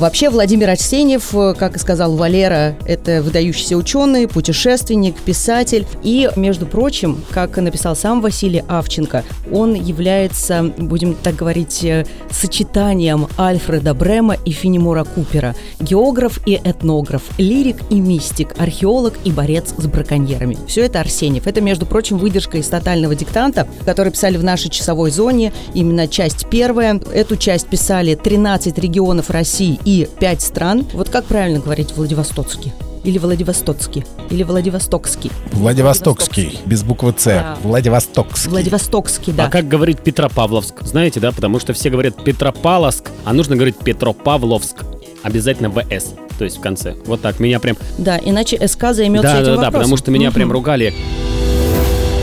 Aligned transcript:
Вообще, 0.00 0.30
Владимир 0.30 0.70
Арсеньев, 0.70 1.34
э, 1.34 1.52
как 1.52 1.76
и 1.76 1.78
сказал 1.78 2.16
Валера, 2.16 2.74
это 2.86 3.20
выдающийся 3.20 3.76
ученый, 3.76 4.28
путешественник, 4.28 5.14
писатель. 5.16 5.86
И, 6.02 6.30
между 6.36 6.64
прочим, 6.64 7.22
как 7.30 7.58
написал 7.58 7.94
сам 7.94 8.22
Василий 8.22 8.64
Авченко, 8.66 9.24
он 9.52 9.74
является, 9.74 10.72
будем 10.78 11.14
так 11.14 11.36
говорить, 11.36 11.84
э, 11.84 12.06
сочетанием 12.30 13.28
Альфреда 13.38 13.92
Брема 13.92 14.38
и 14.46 14.52
Финемора 14.52 15.04
Купера. 15.04 15.54
Географ 15.80 16.40
и 16.46 16.58
этнограф, 16.64 17.24
лирик 17.36 17.76
и 17.90 18.00
мистик, 18.00 18.54
археолог 18.56 19.18
и 19.24 19.30
борец 19.30 19.74
с 19.76 19.86
браконьерами. 19.86 20.56
Все 20.66 20.86
это 20.86 21.00
Арсеньев. 21.00 21.46
Это, 21.46 21.60
между 21.60 21.84
прочим, 21.84 22.16
выдержка 22.16 22.56
из 22.56 22.68
«Тотального 22.68 23.14
диктанта», 23.14 23.68
который 23.84 24.12
писали 24.12 24.38
в 24.38 24.44
нашей 24.44 24.70
часовой 24.70 25.10
зоне, 25.10 25.52
именно 25.74 26.08
часть 26.08 26.48
первая. 26.48 26.98
Эту 27.12 27.36
часть 27.36 27.66
писали 27.66 28.14
13 28.14 28.78
регионов 28.78 29.28
России 29.28 29.78
и 29.84 29.89
5 30.18 30.42
стран. 30.42 30.86
Вот 30.92 31.08
как 31.10 31.24
правильно 31.24 31.58
говорить 31.60 31.92
Владивостокский? 31.96 32.72
Или 33.02 33.18
Владивостокский? 33.18 34.04
Или 34.28 34.42
Владивостокский? 34.42 35.30
Владивостокский, 35.52 36.58
без 36.66 36.82
буквы 36.82 37.14
С. 37.16 37.24
Да. 37.24 37.56
Владивостокский. 37.62 38.50
Владивостокский, 38.50 39.32
да. 39.32 39.46
А 39.46 39.50
как 39.50 39.68
говорить 39.68 40.00
Петропавловск? 40.00 40.82
Знаете, 40.82 41.18
да? 41.18 41.32
Потому 41.32 41.58
что 41.60 41.72
все 41.72 41.88
говорят 41.88 42.22
Петропавловск, 42.22 43.10
а 43.24 43.32
нужно 43.32 43.56
говорить 43.56 43.76
Петропавловск. 43.78 44.76
Обязательно 45.22 45.70
ВС, 45.70 46.12
то 46.38 46.44
есть 46.44 46.58
в 46.58 46.60
конце. 46.60 46.94
Вот 47.06 47.20
так. 47.22 47.40
Меня 47.40 47.58
прям... 47.58 47.76
Да, 47.98 48.18
иначе 48.22 48.56
СК 48.68 48.92
займется 48.92 49.32
Да, 49.32 49.36
этим 49.40 49.44
да, 49.46 49.50
да, 49.56 49.56
вопросом. 49.56 49.72
потому 49.72 49.96
что 49.96 50.10
меня 50.10 50.28
Мгм. 50.28 50.34
прям 50.34 50.52
ругали. 50.52 50.94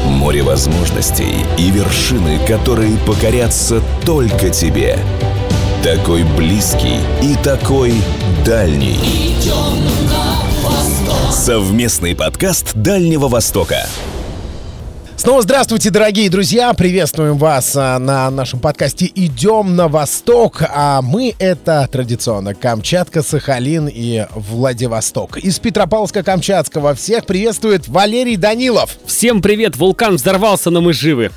Море 0.06 0.42
возможностей 0.44 1.34
и 1.58 1.70
вершины, 1.72 2.40
которые 2.48 2.98
покорятся 3.06 3.82
только 4.06 4.50
тебе. 4.50 4.98
Такой 5.84 6.24
близкий 6.36 6.98
и 7.22 7.36
такой 7.44 7.94
дальний. 8.44 9.36
Совместный 11.32 12.16
подкаст 12.16 12.74
Дальнего 12.74 13.28
Востока. 13.28 13.86
Снова 15.18 15.44
здравствуйте, 15.44 15.92
дорогие 15.92 16.32
друзья! 16.32 16.74
Приветствуем 16.74 17.38
вас 17.38 17.76
а, 17.76 18.00
на 18.00 18.30
нашем 18.32 18.60
подкасте 18.60 19.10
«Идем 19.14 19.76
на 19.76 19.88
восток». 19.88 20.64
А 20.68 21.02
мы— 21.04 21.36
это 21.40 21.88
традиционно 21.92 22.56
Камчатка, 22.56 23.22
Сахалин 23.22 23.88
и 23.88 24.26
Владивосток. 24.32 25.38
Из 25.38 25.60
Петропавловска-Камчатского 25.60 26.96
всех 26.96 27.28
приветствует 27.28 27.88
Валерий 27.88 28.36
Данилов. 28.36 28.98
Всем 29.06 29.44
привет, 29.44 29.76
вулкан 29.76 30.16
взорвался, 30.16 30.72
но 30.72 30.82
мы 30.82 30.94
живы. 30.94 31.32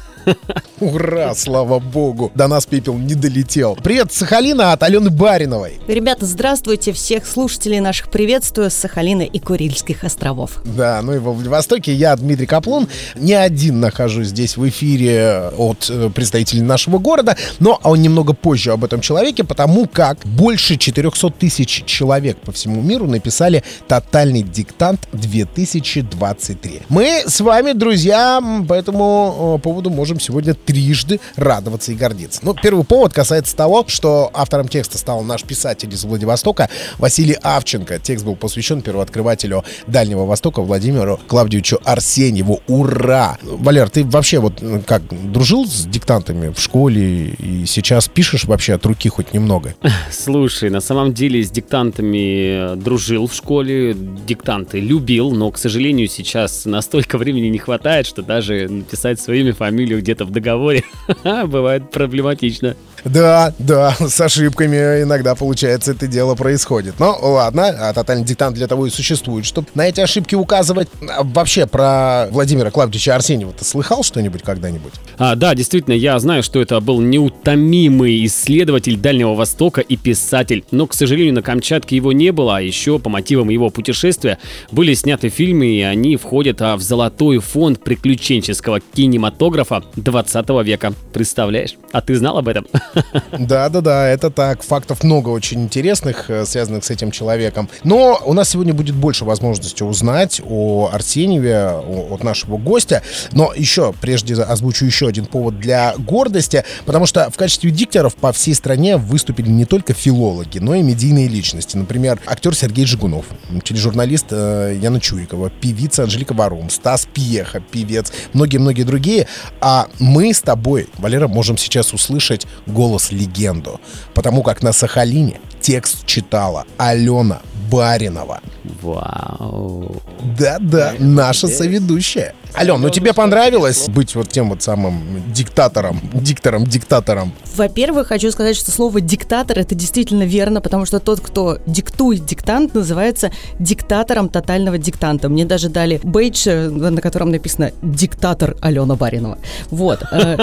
Ура, 0.81 1.35
слава 1.35 1.79
богу! 1.79 2.33
До 2.35 2.49
нас 2.49 2.65
пепел 2.65 2.97
не 2.97 3.15
долетел. 3.15 3.77
Привет, 3.83 4.13
Сахалина 4.13 4.73
от 4.73 4.83
Алены 4.83 5.11
Бариновой. 5.11 5.79
Ребята, 5.87 6.25
здравствуйте! 6.25 6.93
Всех 6.93 7.27
слушателей 7.27 7.81
наших 7.81 8.11
приветствую 8.11 8.71
с 8.71 8.75
Сахалина 8.75 9.23
и 9.23 9.39
Курильских 9.39 10.05
островов. 10.05 10.63
Да, 10.65 11.01
ну 11.03 11.15
и 11.15 11.19
во 11.19 11.33
Владивостоке 11.33 11.93
я, 11.93 12.17
Дмитрий 12.17 12.47
Каплун, 12.47 12.89
не 13.15 13.35
один 13.35 13.81
нахожусь 13.81 14.29
здесь 14.29 14.57
в 14.57 14.67
эфире 14.69 15.51
от 15.57 15.91
э, 15.91 16.09
представителей 16.15 16.63
нашего 16.63 16.99
города, 16.99 17.37
но 17.59 17.79
он 17.83 18.01
немного 18.01 18.33
позже 18.33 18.73
об 18.73 18.85
этом 18.85 19.03
человеке, 19.03 19.45
потому 19.45 19.87
как 19.87 20.19
больше 20.25 20.77
400 20.79 21.31
тысяч 21.31 21.85
человек 21.85 22.39
по 22.39 22.53
всему 22.53 22.81
миру 22.81 23.07
написали 23.07 23.63
«Тотальный 23.87 24.43
диктант 24.43 25.09
2023». 25.13 26.83
Мы 26.89 27.23
с 27.27 27.41
вами, 27.41 27.73
друзья, 27.73 28.41
по 28.67 28.73
этому 28.73 29.57
э, 29.59 29.63
поводу 29.63 29.91
можем 29.91 30.10
сегодня 30.19 30.55
трижды 30.55 31.21
радоваться 31.37 31.93
и 31.93 31.95
гордиться. 31.95 32.41
Ну, 32.43 32.55
первый 32.55 32.85
повод 32.85 33.13
касается 33.13 33.55
того, 33.55 33.85
что 33.87 34.31
автором 34.35 34.69
текста 34.69 34.99
стал 34.99 35.23
наш 35.23 35.45
писатель 35.45 35.93
из 35.93 36.05
Владивостока 36.05 36.69
Василий 36.99 37.37
Авченко. 37.43 37.99
Текст 37.99 38.25
был 38.25 38.37
посвящен 38.37 38.83
первооткрывателю 38.83 39.65
Дальнего 39.87 40.25
Востока 40.25 40.63
Владимиру 40.63 41.21
Клавдиевичу 41.29 41.79
Арсеньеву. 41.85 42.63
Ура! 42.67 43.39
Валер, 43.43 43.91
ты 43.91 44.05
вообще 44.05 44.39
вот 44.39 44.63
как, 44.87 45.03
дружил 45.31 45.67
с 45.67 45.85
диктантами 45.87 46.53
в 46.53 46.61
школе 46.61 47.29
и 47.29 47.67
сейчас 47.67 48.09
пишешь 48.09 48.45
вообще 48.45 48.75
от 48.75 48.87
руки 48.87 49.09
хоть 49.09 49.33
немного? 49.33 49.75
Слушай, 50.11 50.71
на 50.71 50.81
самом 50.81 51.13
деле 51.13 51.43
с 51.43 51.51
диктантами 51.51 52.73
э, 52.73 52.77
дружил 52.77 53.27
в 53.27 53.35
школе, 53.35 53.95
диктанты 53.95 54.81
любил, 54.81 55.31
но, 55.31 55.51
к 55.51 55.59
сожалению, 55.59 56.09
сейчас 56.09 56.65
настолько 56.65 57.19
времени 57.19 57.49
не 57.49 57.59
хватает, 57.59 58.07
что 58.07 58.23
даже 58.23 58.69
написать 58.69 59.21
свое 59.21 59.41
имя, 59.41 59.53
фамилию 59.53 60.00
где-то 60.01 60.25
в 60.25 60.31
договоре 60.31 60.85
бывает 61.25 61.91
проблематично. 61.91 62.77
Да, 63.05 63.55
да, 63.59 63.97
с 63.99 64.21
ошибками 64.21 65.03
иногда, 65.03 65.35
получается, 65.35 65.93
это 65.93 66.07
дело 66.07 66.35
происходит. 66.35 66.99
Но 66.99 67.17
ладно, 67.21 67.69
а 67.69 67.93
тотальный 67.93 68.25
диктант 68.25 68.57
для 68.57 68.67
того 68.67 68.87
и 68.87 68.91
существует, 68.91 69.47
чтобы 69.47 69.69
на 69.75 69.89
эти 69.89 70.01
ошибки 70.01 70.35
указывать. 70.35 70.89
А 71.09 71.23
Вообще 71.23 71.67
про 71.67 72.29
Владимира 72.31 72.71
Клавдича 72.71 73.15
Арсеньева 73.15 73.53
ты 73.53 73.65
слыхал 73.65 74.03
что-нибудь 74.03 74.43
когда-нибудь? 74.43 74.93
А, 75.17 75.35
да, 75.37 75.55
действительно, 75.55 75.95
я 75.95 76.19
знаю, 76.19 76.43
что 76.43 76.61
это 76.61 76.81
был 76.81 77.01
неутомимый 77.01 78.27
исследователь 78.27 78.99
Дальнего 78.99 79.35
Востока 79.35 79.81
и 79.81 79.97
писатель, 79.97 80.65
но, 80.71 80.87
к 80.87 80.95
сожалению, 80.95 81.35
на 81.35 81.43
Камчатке 81.43 81.97
его 81.97 82.13
не 82.13 82.33
было, 82.33 82.59
а 82.59 82.61
еще 82.61 82.99
по 82.99 83.09
мотивам 83.09 83.49
его 83.49 83.71
путешествия 83.71 84.39
были 84.71 84.95
сняты 84.95 85.29
фильмы, 85.29 85.67
и 85.67 85.81
они 85.83 86.17
входят 86.17 86.61
а, 86.61 86.77
в 86.77 86.83
золотой 86.83 87.39
фонд 87.39 87.83
приключенческого 87.83 88.81
кинематографа 88.81 89.83
20 89.97 90.49
века. 90.65 90.93
Представляешь? 91.13 91.77
А 91.93 92.01
ты 92.01 92.17
знал 92.17 92.39
об 92.39 92.49
этом? 92.49 92.67
Да-да-да, 93.39 94.09
это 94.09 94.31
так. 94.31 94.63
Фактов 94.63 95.03
много 95.03 95.29
очень 95.31 95.63
интересных, 95.63 96.31
э, 96.31 96.45
связанных 96.45 96.85
с 96.85 96.91
этим 96.91 97.11
человеком. 97.11 97.69
Но 97.85 98.21
у 98.25 98.33
нас 98.33 98.51
сегодня 98.51 98.75
будет 98.75 98.95
больше 98.95 99.25
возможности 99.25 99.83
узнать 99.83 100.41
о 100.45 100.91
Арсеньеве 100.93 101.71
от 102.11 102.23
нашего 102.23 102.57
гостя. 102.57 103.03
Но 103.33 103.53
еще, 103.55 103.93
прежде 104.01 104.35
озвучу 104.35 104.85
еще 104.85 105.09
один 105.09 105.27
повод 105.27 105.59
для 105.59 105.95
гордости, 105.99 106.65
потому 106.87 107.07
что 107.07 107.31
в 107.31 107.37
качестве 107.37 107.71
дикторов 107.71 108.15
по 108.15 108.33
всей 108.33 108.55
стране 108.55 108.97
выступили 108.97 109.49
не 109.49 109.65
только 109.65 109.95
филологи, 109.95 110.59
но 110.59 110.75
и 110.75 110.83
медийные 110.83 111.29
личности. 111.29 111.77
Например, 111.77 112.21
актер 112.27 112.55
Сергей 112.55 112.87
Жигунов, 112.87 113.27
тележурналист 113.65 114.27
э, 114.31 114.79
Яна 114.81 115.01
Чуйкова, 115.01 115.51
певица 115.51 116.05
Анжелика 116.05 116.35
Варум, 116.35 116.71
Стас 116.71 117.07
Пьеха, 117.13 117.61
певец, 117.61 118.13
многие-многие 118.33 118.83
другие. 118.83 119.27
А 119.61 119.80
мы 119.99 120.33
с 120.33 120.41
тобой, 120.41 120.89
Валера, 120.99 121.29
можем 121.29 121.57
сейчас 121.57 121.93
услышать 121.93 122.47
голос 122.67 123.13
легенду, 123.13 123.81
потому 124.15 124.43
как 124.43 124.63
на 124.63 124.73
Сахалине 124.73 125.41
текст 125.61 126.07
читала 126.07 126.65
Алена 126.79 127.41
Баринова. 127.71 128.41
Вау. 128.83 130.03
Да-да, 130.39 130.95
наша 130.99 131.47
соведущая. 131.49 132.35
Ален, 132.57 132.81
ну 132.81 132.91
тебе 132.91 133.13
понравилось 133.13 133.89
быть 133.89 134.17
вот 134.17 134.29
тем 134.29 134.51
вот 134.51 134.61
самым 134.63 135.23
диктатором, 135.33 136.01
диктором, 136.13 136.65
диктатором? 136.65 137.33
Во-первых, 137.55 138.09
хочу 138.09 138.31
сказать, 138.33 138.57
что 138.57 138.73
слово 138.73 139.01
«диктатор»— 139.01 139.59
это 139.61 139.75
действительно 139.75 140.25
верно, 140.25 140.61
потому 140.61 140.85
что 140.85 140.99
тот, 140.99 141.21
кто 141.21 141.59
диктует 141.67 142.25
диктант, 142.25 142.75
называется 142.75 143.31
диктатором 143.59 144.29
тотального 144.29 144.79
диктанта. 144.79 145.29
Мне 145.29 145.45
даже 145.45 145.69
дали 145.69 146.01
бейдж, 146.03 146.49
на 146.49 147.01
котором 147.01 147.31
написано 147.31 147.71
«диктатор 147.83 148.57
Алена 148.61 148.97
Баринова». 148.97 149.39
Вот. 149.71 150.03
э, 150.13 150.37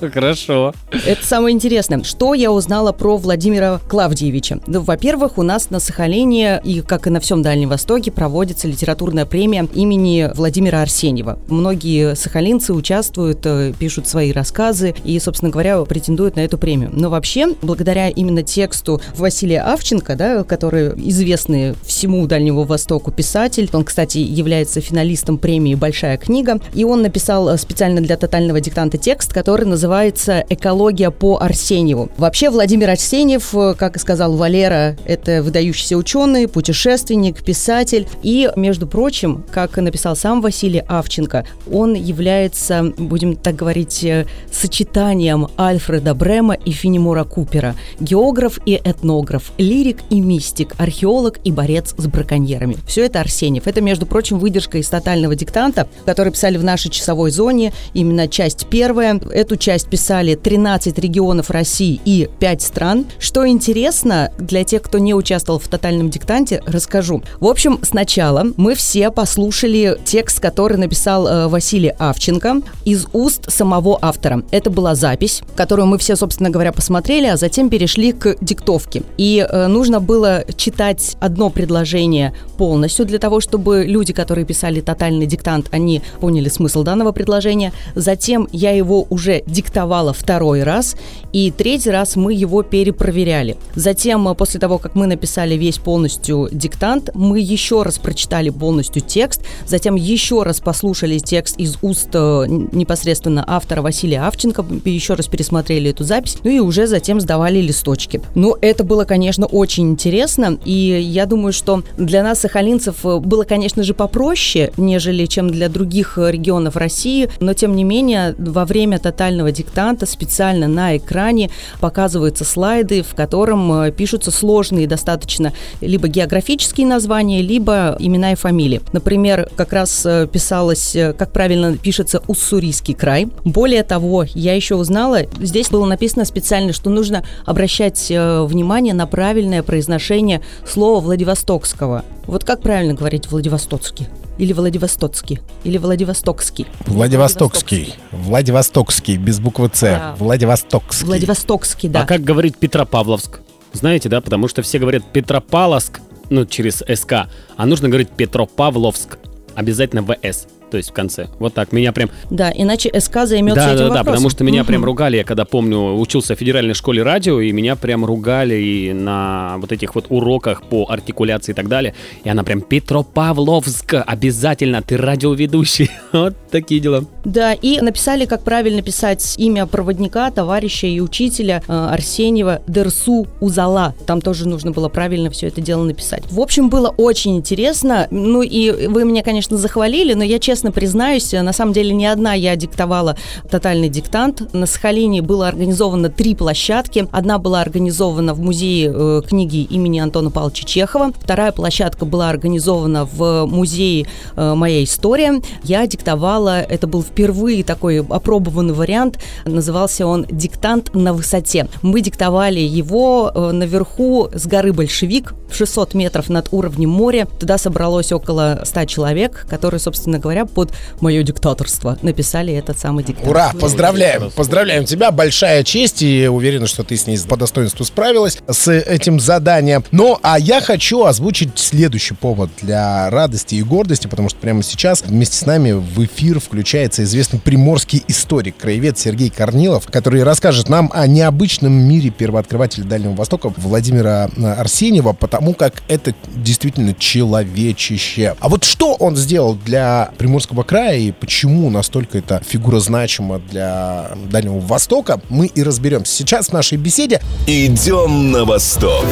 Хорошо. 0.12 0.74
Это 1.06 1.24
самое 1.24 1.54
интересное. 1.54 2.02
Что 2.02 2.34
я 2.34 2.52
узнала 2.52 2.92
про 2.92 3.16
Владимира 3.16 3.80
Клавдиевича? 3.88 4.60
Ну, 4.66 4.80
во-первых, 4.80 5.38
у 5.38 5.42
нас 5.42 5.70
на 5.70 5.80
Сахалине 5.80 6.60
и, 6.64 6.80
как 6.80 7.06
и 7.06 7.10
на 7.10 7.20
всем 7.20 7.42
Дальнем 7.42 7.68
Востоке, 7.68 8.10
проводится 8.10 8.68
литературная 8.68 9.26
премия 9.26 9.68
имени 9.74 10.30
Владимира 10.34 10.82
Арсеньева. 10.82 11.38
Многие 11.48 12.14
сахалинцы 12.16 12.72
участвуют, 12.72 13.40
э, 13.44 13.72
пишут 13.78 14.08
свои 14.08 14.32
рассказы 14.32 14.94
и, 15.04 15.18
собственно 15.18 15.50
говоря, 15.50 15.80
претендуют 15.84 16.36
на 16.36 16.40
эту 16.40 16.58
премию. 16.58 16.90
Но 16.92 17.10
вообще, 17.10 17.54
благодаря 17.62 18.08
именно 18.08 18.42
тексту 18.42 19.00
Василия 19.16 19.62
Авченко, 19.62 20.16
да, 20.16 20.44
который 20.44 20.88
известный 21.08 21.74
всему 21.84 22.26
Дальнему 22.26 22.64
Востоку 22.64 23.10
писатель, 23.10 23.68
он, 23.72 23.84
кстати, 23.84 24.18
является 24.18 24.80
финалистом 24.80 25.38
премии 25.38 25.74
«Большая 25.74 26.16
книга», 26.16 26.60
и 26.74 26.84
он 26.84 27.02
написал 27.02 27.48
э, 27.48 27.58
специально 27.58 28.00
для 28.00 28.16
тотального 28.40 28.60
диктанта 28.60 28.96
текст, 28.96 29.34
который 29.34 29.66
называется 29.66 30.42
«Экология 30.48 31.10
по 31.10 31.38
Арсеньеву». 31.40 32.10
Вообще, 32.16 32.48
Владимир 32.48 32.88
Арсеньев, 32.88 33.54
э, 33.54 33.74
как 33.76 33.96
и 33.96 33.98
сказал 33.98 34.34
Валера, 34.34 34.96
это 35.04 35.42
выдающийся 35.42 35.98
ученый, 35.98 36.48
путешественник, 36.48 37.44
писатель. 37.44 38.08
И, 38.22 38.50
между 38.56 38.86
прочим, 38.86 39.44
как 39.50 39.76
написал 39.76 40.16
сам 40.16 40.40
Василий 40.40 40.82
Авченко, 40.88 41.10
Авченко. 41.10 41.44
Он 41.70 41.94
является, 41.94 42.92
будем 42.96 43.36
так 43.36 43.56
говорить, 43.56 44.04
э, 44.04 44.26
сочетанием 44.50 45.48
Альфреда 45.58 46.14
Брема 46.14 46.54
и 46.54 46.70
Финемора 46.70 47.24
Купера. 47.24 47.74
Географ 48.00 48.58
и 48.64 48.80
этнограф, 48.82 49.52
лирик 49.58 49.98
и 50.08 50.20
мистик, 50.20 50.74
археолог 50.78 51.40
и 51.44 51.52
борец 51.52 51.94
с 51.98 52.06
браконьерами. 52.06 52.76
Все 52.86 53.04
это 53.04 53.20
Арсеньев. 53.20 53.66
Это, 53.66 53.80
между 53.80 54.06
прочим, 54.06 54.38
выдержка 54.38 54.78
из 54.78 54.88
тотального 54.88 55.34
диктанта, 55.34 55.88
который 56.06 56.32
писали 56.32 56.56
в 56.56 56.64
нашей 56.64 56.90
часовой 56.90 57.30
зоне, 57.30 57.72
именно 57.92 58.28
часть 58.30 58.66
первая. 58.68 59.20
Эту 59.30 59.56
часть 59.56 59.88
писали 59.88 60.34
13 60.34 60.98
регионов 60.98 61.50
России 61.50 62.00
и 62.04 62.28
5 62.38 62.62
стран. 62.62 63.06
Что 63.18 63.46
интересно, 63.46 64.32
для 64.38 64.64
тех, 64.64 64.82
кто 64.82 64.98
не 64.98 65.14
участвовал 65.14 65.58
в 65.58 65.68
тотальном 65.68 66.10
диктанте, 66.10 66.62
расскажу. 66.66 67.22
В 67.40 67.46
общем, 67.46 67.80
сначала 67.82 68.46
мы 68.56 68.74
все 68.74 69.10
послушали 69.10 69.98
текст, 70.04 70.40
который 70.40 70.78
написал 70.78 71.26
э, 71.26 71.48
Василий 71.48 71.92
Авченко 71.98 72.62
из 72.84 73.06
уст 73.12 73.50
самого 73.50 73.98
автора. 74.00 74.42
Это 74.50 74.70
была 74.70 74.94
запись, 74.94 75.42
которую 75.56 75.86
мы 75.86 75.98
все, 75.98 76.16
собственно 76.16 76.50
говоря, 76.50 76.72
посмотрели, 76.72 77.26
а 77.26 77.36
затем 77.36 77.68
перешли 77.68 78.12
к 78.12 78.36
диктовке. 78.40 79.02
И 79.16 79.46
э, 79.46 79.66
нужно 79.66 80.00
было 80.00 80.44
читать 80.56 81.16
одно 81.20 81.50
предложение 81.50 82.34
полностью 82.56 83.06
для 83.06 83.18
того, 83.18 83.40
чтобы 83.40 83.84
люди, 83.86 84.12
которые 84.12 84.44
писали 84.44 84.80
тотальный 84.80 85.26
диктант, 85.26 85.68
они 85.72 86.02
поняли 86.20 86.48
смысл 86.48 86.82
данного 86.82 87.12
предложения. 87.12 87.72
Затем 88.10 88.48
я 88.50 88.72
его 88.72 89.06
уже 89.08 89.44
диктовала 89.46 90.12
второй 90.12 90.64
раз, 90.64 90.96
и 91.32 91.52
третий 91.52 91.90
раз 91.90 92.16
мы 92.16 92.34
его 92.34 92.64
перепроверяли. 92.64 93.56
Затем, 93.76 94.26
э, 94.26 94.34
после 94.34 94.58
того, 94.58 94.78
как 94.78 94.96
мы 94.96 95.06
написали 95.06 95.54
весь 95.54 95.78
полностью 95.78 96.48
диктант, 96.50 97.10
мы 97.14 97.38
еще 97.38 97.84
раз 97.84 97.98
прочитали 97.98 98.50
полностью 98.50 99.00
текст, 99.00 99.42
затем 99.64 99.94
еще 99.94 100.42
раз 100.42 100.58
послушали 100.58 101.18
текст 101.18 101.56
из 101.56 101.76
уст 101.82 102.08
э, 102.14 102.46
непосредственно 102.48 103.44
автора 103.46 103.80
Василия 103.80 104.22
Авченко, 104.22 104.66
еще 104.86 105.14
раз 105.14 105.28
пересмотрели 105.28 105.90
эту 105.90 106.02
запись, 106.02 106.38
ну 106.42 106.50
и 106.50 106.58
уже 106.58 106.88
затем 106.88 107.20
сдавали 107.20 107.60
листочки. 107.60 108.20
Ну, 108.34 108.56
это 108.60 108.82
было, 108.82 109.04
конечно, 109.04 109.46
очень 109.46 109.90
интересно, 109.90 110.58
и 110.64 110.72
я 110.72 111.26
думаю, 111.26 111.52
что 111.52 111.84
для 111.96 112.24
нас, 112.24 112.40
сахалинцев, 112.40 113.06
э, 113.06 113.18
было, 113.18 113.44
конечно 113.44 113.84
же, 113.84 113.94
попроще, 113.94 114.72
нежели 114.76 115.26
чем 115.26 115.48
для 115.48 115.68
других 115.68 116.18
регионов 116.18 116.74
России, 116.74 117.30
но, 117.38 117.54
тем 117.54 117.76
не 117.76 117.84
менее, 117.84 117.99
во 118.38 118.64
время 118.64 118.98
тотального 118.98 119.52
диктанта 119.52 120.06
специально 120.06 120.68
на 120.68 120.96
экране 120.96 121.50
показываются 121.80 122.44
слайды, 122.44 123.02
в 123.02 123.14
котором 123.14 123.72
э, 123.72 123.92
пишутся 123.92 124.30
сложные 124.30 124.86
достаточно 124.86 125.52
либо 125.80 126.08
географические 126.08 126.86
названия, 126.86 127.42
либо 127.42 127.96
имена 127.98 128.32
и 128.32 128.34
фамилии. 128.34 128.80
Например, 128.92 129.48
как 129.56 129.72
раз 129.72 130.04
э, 130.06 130.26
писалось, 130.30 130.94
э, 130.96 131.12
как 131.12 131.32
правильно 131.32 131.76
пишется 131.76 132.22
Уссурийский 132.26 132.94
край. 132.94 133.28
Более 133.44 133.82
того, 133.82 134.24
я 134.34 134.54
еще 134.54 134.74
узнала, 134.74 135.20
здесь 135.40 135.70
было 135.70 135.86
написано 135.86 136.24
специально, 136.24 136.72
что 136.72 136.90
нужно 136.90 137.24
обращать 137.44 138.08
внимание 138.10 138.94
на 138.94 139.06
правильное 139.06 139.62
произношение 139.62 140.40
слова 140.66 141.00
Владивостокского. 141.00 142.04
Вот 142.26 142.44
как 142.44 142.62
правильно 142.62 142.94
говорить 142.94 143.30
Владивостокский? 143.30 144.06
Или 144.40 144.54
Владивостокский? 144.54 145.38
Или 145.64 145.76
Владивостокский? 145.76 146.66
Владивостокский. 146.86 147.92
Владивостокский, 148.10 149.18
без 149.18 149.38
буквы 149.38 149.70
С. 149.70 149.80
Да. 149.82 150.14
Владивостокский. 150.18 151.06
Владивостокский, 151.06 151.90
да. 151.90 152.04
А 152.04 152.06
как 152.06 152.24
говорить 152.24 152.56
Петропавловск? 152.56 153.40
Знаете, 153.74 154.08
да? 154.08 154.22
Потому 154.22 154.48
что 154.48 154.62
все 154.62 154.78
говорят 154.78 155.04
Петропавловск, 155.12 156.00
ну, 156.30 156.46
через 156.46 156.76
СК, 156.76 157.28
а 157.58 157.66
нужно 157.66 157.88
говорить 157.88 158.08
Петропавловск. 158.08 159.18
Обязательно 159.54 160.02
ВС 160.02 160.46
то 160.70 160.76
есть 160.76 160.90
в 160.90 160.92
конце. 160.92 161.28
Вот 161.38 161.54
так, 161.54 161.72
меня 161.72 161.92
прям... 161.92 162.10
Да, 162.30 162.52
иначе 162.54 162.90
СК 162.98 163.24
займется 163.24 163.64
да, 163.64 163.74
этим 163.74 163.78
да, 163.78 163.84
вопросом. 163.84 164.04
Да, 164.04 164.10
потому 164.10 164.30
что 164.30 164.44
меня 164.44 164.62
угу. 164.62 164.68
прям 164.68 164.84
ругали, 164.84 165.16
я 165.18 165.24
когда 165.24 165.44
помню, 165.44 165.96
учился 165.98 166.34
в 166.34 166.38
федеральной 166.38 166.74
школе 166.74 167.02
радио, 167.02 167.40
и 167.40 167.52
меня 167.52 167.76
прям 167.76 168.04
ругали 168.04 168.54
и 168.54 168.92
на 168.92 169.56
вот 169.58 169.72
этих 169.72 169.94
вот 169.94 170.06
уроках 170.08 170.62
по 170.62 170.86
артикуляции 170.88 171.52
и 171.52 171.54
так 171.54 171.68
далее. 171.68 171.94
И 172.24 172.28
она 172.28 172.44
прям 172.44 172.60
Петропавловск, 172.60 173.94
обязательно, 174.06 174.82
ты 174.82 174.96
радиоведущий. 174.96 175.90
вот 176.12 176.34
такие 176.50 176.80
дела. 176.80 177.04
Да, 177.24 177.52
и 177.52 177.80
написали, 177.80 178.26
как 178.26 178.42
правильно 178.42 178.82
писать 178.82 179.34
имя 179.38 179.66
проводника, 179.66 180.30
товарища 180.30 180.86
и 180.86 181.00
учителя 181.00 181.62
э, 181.66 181.72
Арсеньева 181.72 182.62
Дерсу 182.66 183.26
Узала. 183.40 183.94
Там 184.06 184.20
тоже 184.20 184.48
нужно 184.48 184.70
было 184.70 184.88
правильно 184.88 185.30
все 185.30 185.48
это 185.48 185.60
дело 185.60 185.84
написать. 185.84 186.22
В 186.30 186.40
общем, 186.40 186.68
было 186.70 186.88
очень 186.88 187.36
интересно. 187.36 188.06
Ну 188.10 188.42
и 188.42 188.86
вы 188.86 189.04
меня, 189.04 189.22
конечно, 189.22 189.56
захвалили, 189.56 190.14
но 190.14 190.24
я 190.24 190.38
честно 190.38 190.59
честно 190.60 190.72
признаюсь, 190.72 191.32
на 191.32 191.54
самом 191.54 191.72
деле 191.72 191.94
не 191.94 192.04
одна 192.04 192.34
я 192.34 192.54
диктовала 192.54 193.16
тотальный 193.50 193.88
диктант. 193.88 194.52
На 194.52 194.66
Сахалине 194.66 195.22
было 195.22 195.48
организовано 195.48 196.10
три 196.10 196.34
площадки. 196.34 197.08
Одна 197.12 197.38
была 197.38 197.62
организована 197.62 198.34
в 198.34 198.40
музее 198.40 198.92
э, 198.94 199.22
книги 199.26 199.62
имени 199.62 200.00
Антона 200.00 200.30
Павловича 200.30 200.66
Чехова. 200.66 201.12
Вторая 201.18 201.52
площадка 201.52 202.04
была 202.04 202.28
организована 202.28 203.06
в 203.06 203.46
музее 203.46 204.06
э, 204.36 204.54
«Моя 204.54 204.84
история». 204.84 205.40
Я 205.62 205.86
диктовала, 205.86 206.60
это 206.60 206.86
был 206.86 207.02
впервые 207.02 207.64
такой 207.64 208.00
опробованный 208.00 208.74
вариант, 208.74 209.18
назывался 209.46 210.06
он 210.06 210.26
«Диктант 210.30 210.94
на 210.94 211.14
высоте». 211.14 211.68
Мы 211.80 212.02
диктовали 212.02 212.60
его 212.60 213.32
э, 213.34 213.52
наверху 213.52 214.28
с 214.34 214.46
горы 214.46 214.74
Большевик, 214.74 215.32
в 215.50 215.56
600 215.56 215.94
метров 215.94 216.28
над 216.28 216.48
уровнем 216.52 216.90
моря. 216.90 217.26
Туда 217.38 217.58
собралось 217.58 218.12
около 218.12 218.60
100 218.64 218.84
человек, 218.86 219.46
которые, 219.48 219.80
собственно 219.80 220.18
говоря, 220.18 220.46
под 220.50 220.72
мое 221.00 221.22
диктаторство 221.22 221.98
написали 222.02 222.52
этот 222.52 222.78
самый 222.78 223.04
диктант. 223.04 223.28
Ура! 223.28 223.52
Поздравляем! 223.58 224.30
Поздравляем 224.30 224.84
тебя! 224.84 225.10
Большая 225.10 225.64
честь 225.64 226.02
и 226.02 226.28
уверена, 226.28 226.66
что 226.66 226.84
ты 226.84 226.96
с 226.96 227.06
ней 227.06 227.18
по 227.28 227.36
достоинству 227.36 227.84
справилась 227.84 228.38
с 228.48 228.70
этим 228.72 229.20
заданием. 229.20 229.84
Ну, 229.90 230.18
а 230.22 230.38
я 230.38 230.60
хочу 230.60 231.04
озвучить 231.04 231.58
следующий 231.58 232.14
повод 232.14 232.50
для 232.60 233.08
радости 233.10 233.54
и 233.54 233.62
гордости, 233.62 234.06
потому 234.06 234.28
что 234.28 234.38
прямо 234.38 234.62
сейчас 234.62 235.02
вместе 235.02 235.36
с 235.36 235.46
нами 235.46 235.72
в 235.72 236.04
эфир 236.04 236.40
включается 236.40 237.04
известный 237.04 237.38
приморский 237.38 238.02
историк, 238.08 238.56
краевед 238.56 238.98
Сергей 238.98 239.30
Корнилов, 239.30 239.86
который 239.86 240.22
расскажет 240.22 240.68
нам 240.68 240.90
о 240.92 241.06
необычном 241.06 241.72
мире 241.72 242.10
первооткрывателя 242.10 242.84
Дальнего 242.84 243.12
Востока 243.12 243.52
Владимира 243.56 244.30
Арсеньева, 244.58 245.12
потому 245.12 245.54
как 245.54 245.82
это 245.88 246.14
действительно 246.34 246.94
человечище. 246.94 248.36
А 248.40 248.48
вот 248.48 248.64
что 248.64 248.94
он 248.94 249.16
сделал 249.16 249.54
для 249.54 250.10
приморского 250.18 250.39
Приморского 250.40 250.62
края 250.62 250.96
и 250.96 251.12
почему 251.12 251.68
настолько 251.68 252.16
эта 252.16 252.40
фигура 252.42 252.80
значима 252.80 253.40
для 253.50 254.12
Дальнего 254.30 254.58
Востока, 254.58 255.20
мы 255.28 255.46
и 255.46 255.62
разберемся 255.62 256.14
сейчас 256.14 256.48
в 256.48 256.52
нашей 256.54 256.78
беседе. 256.78 257.20
Идем 257.46 258.32
на 258.32 258.46
восток. 258.46 259.04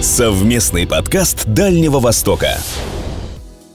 Совместный 0.00 0.84
подкаст 0.84 1.44
Дальнего 1.46 2.00
Востока. 2.00 2.58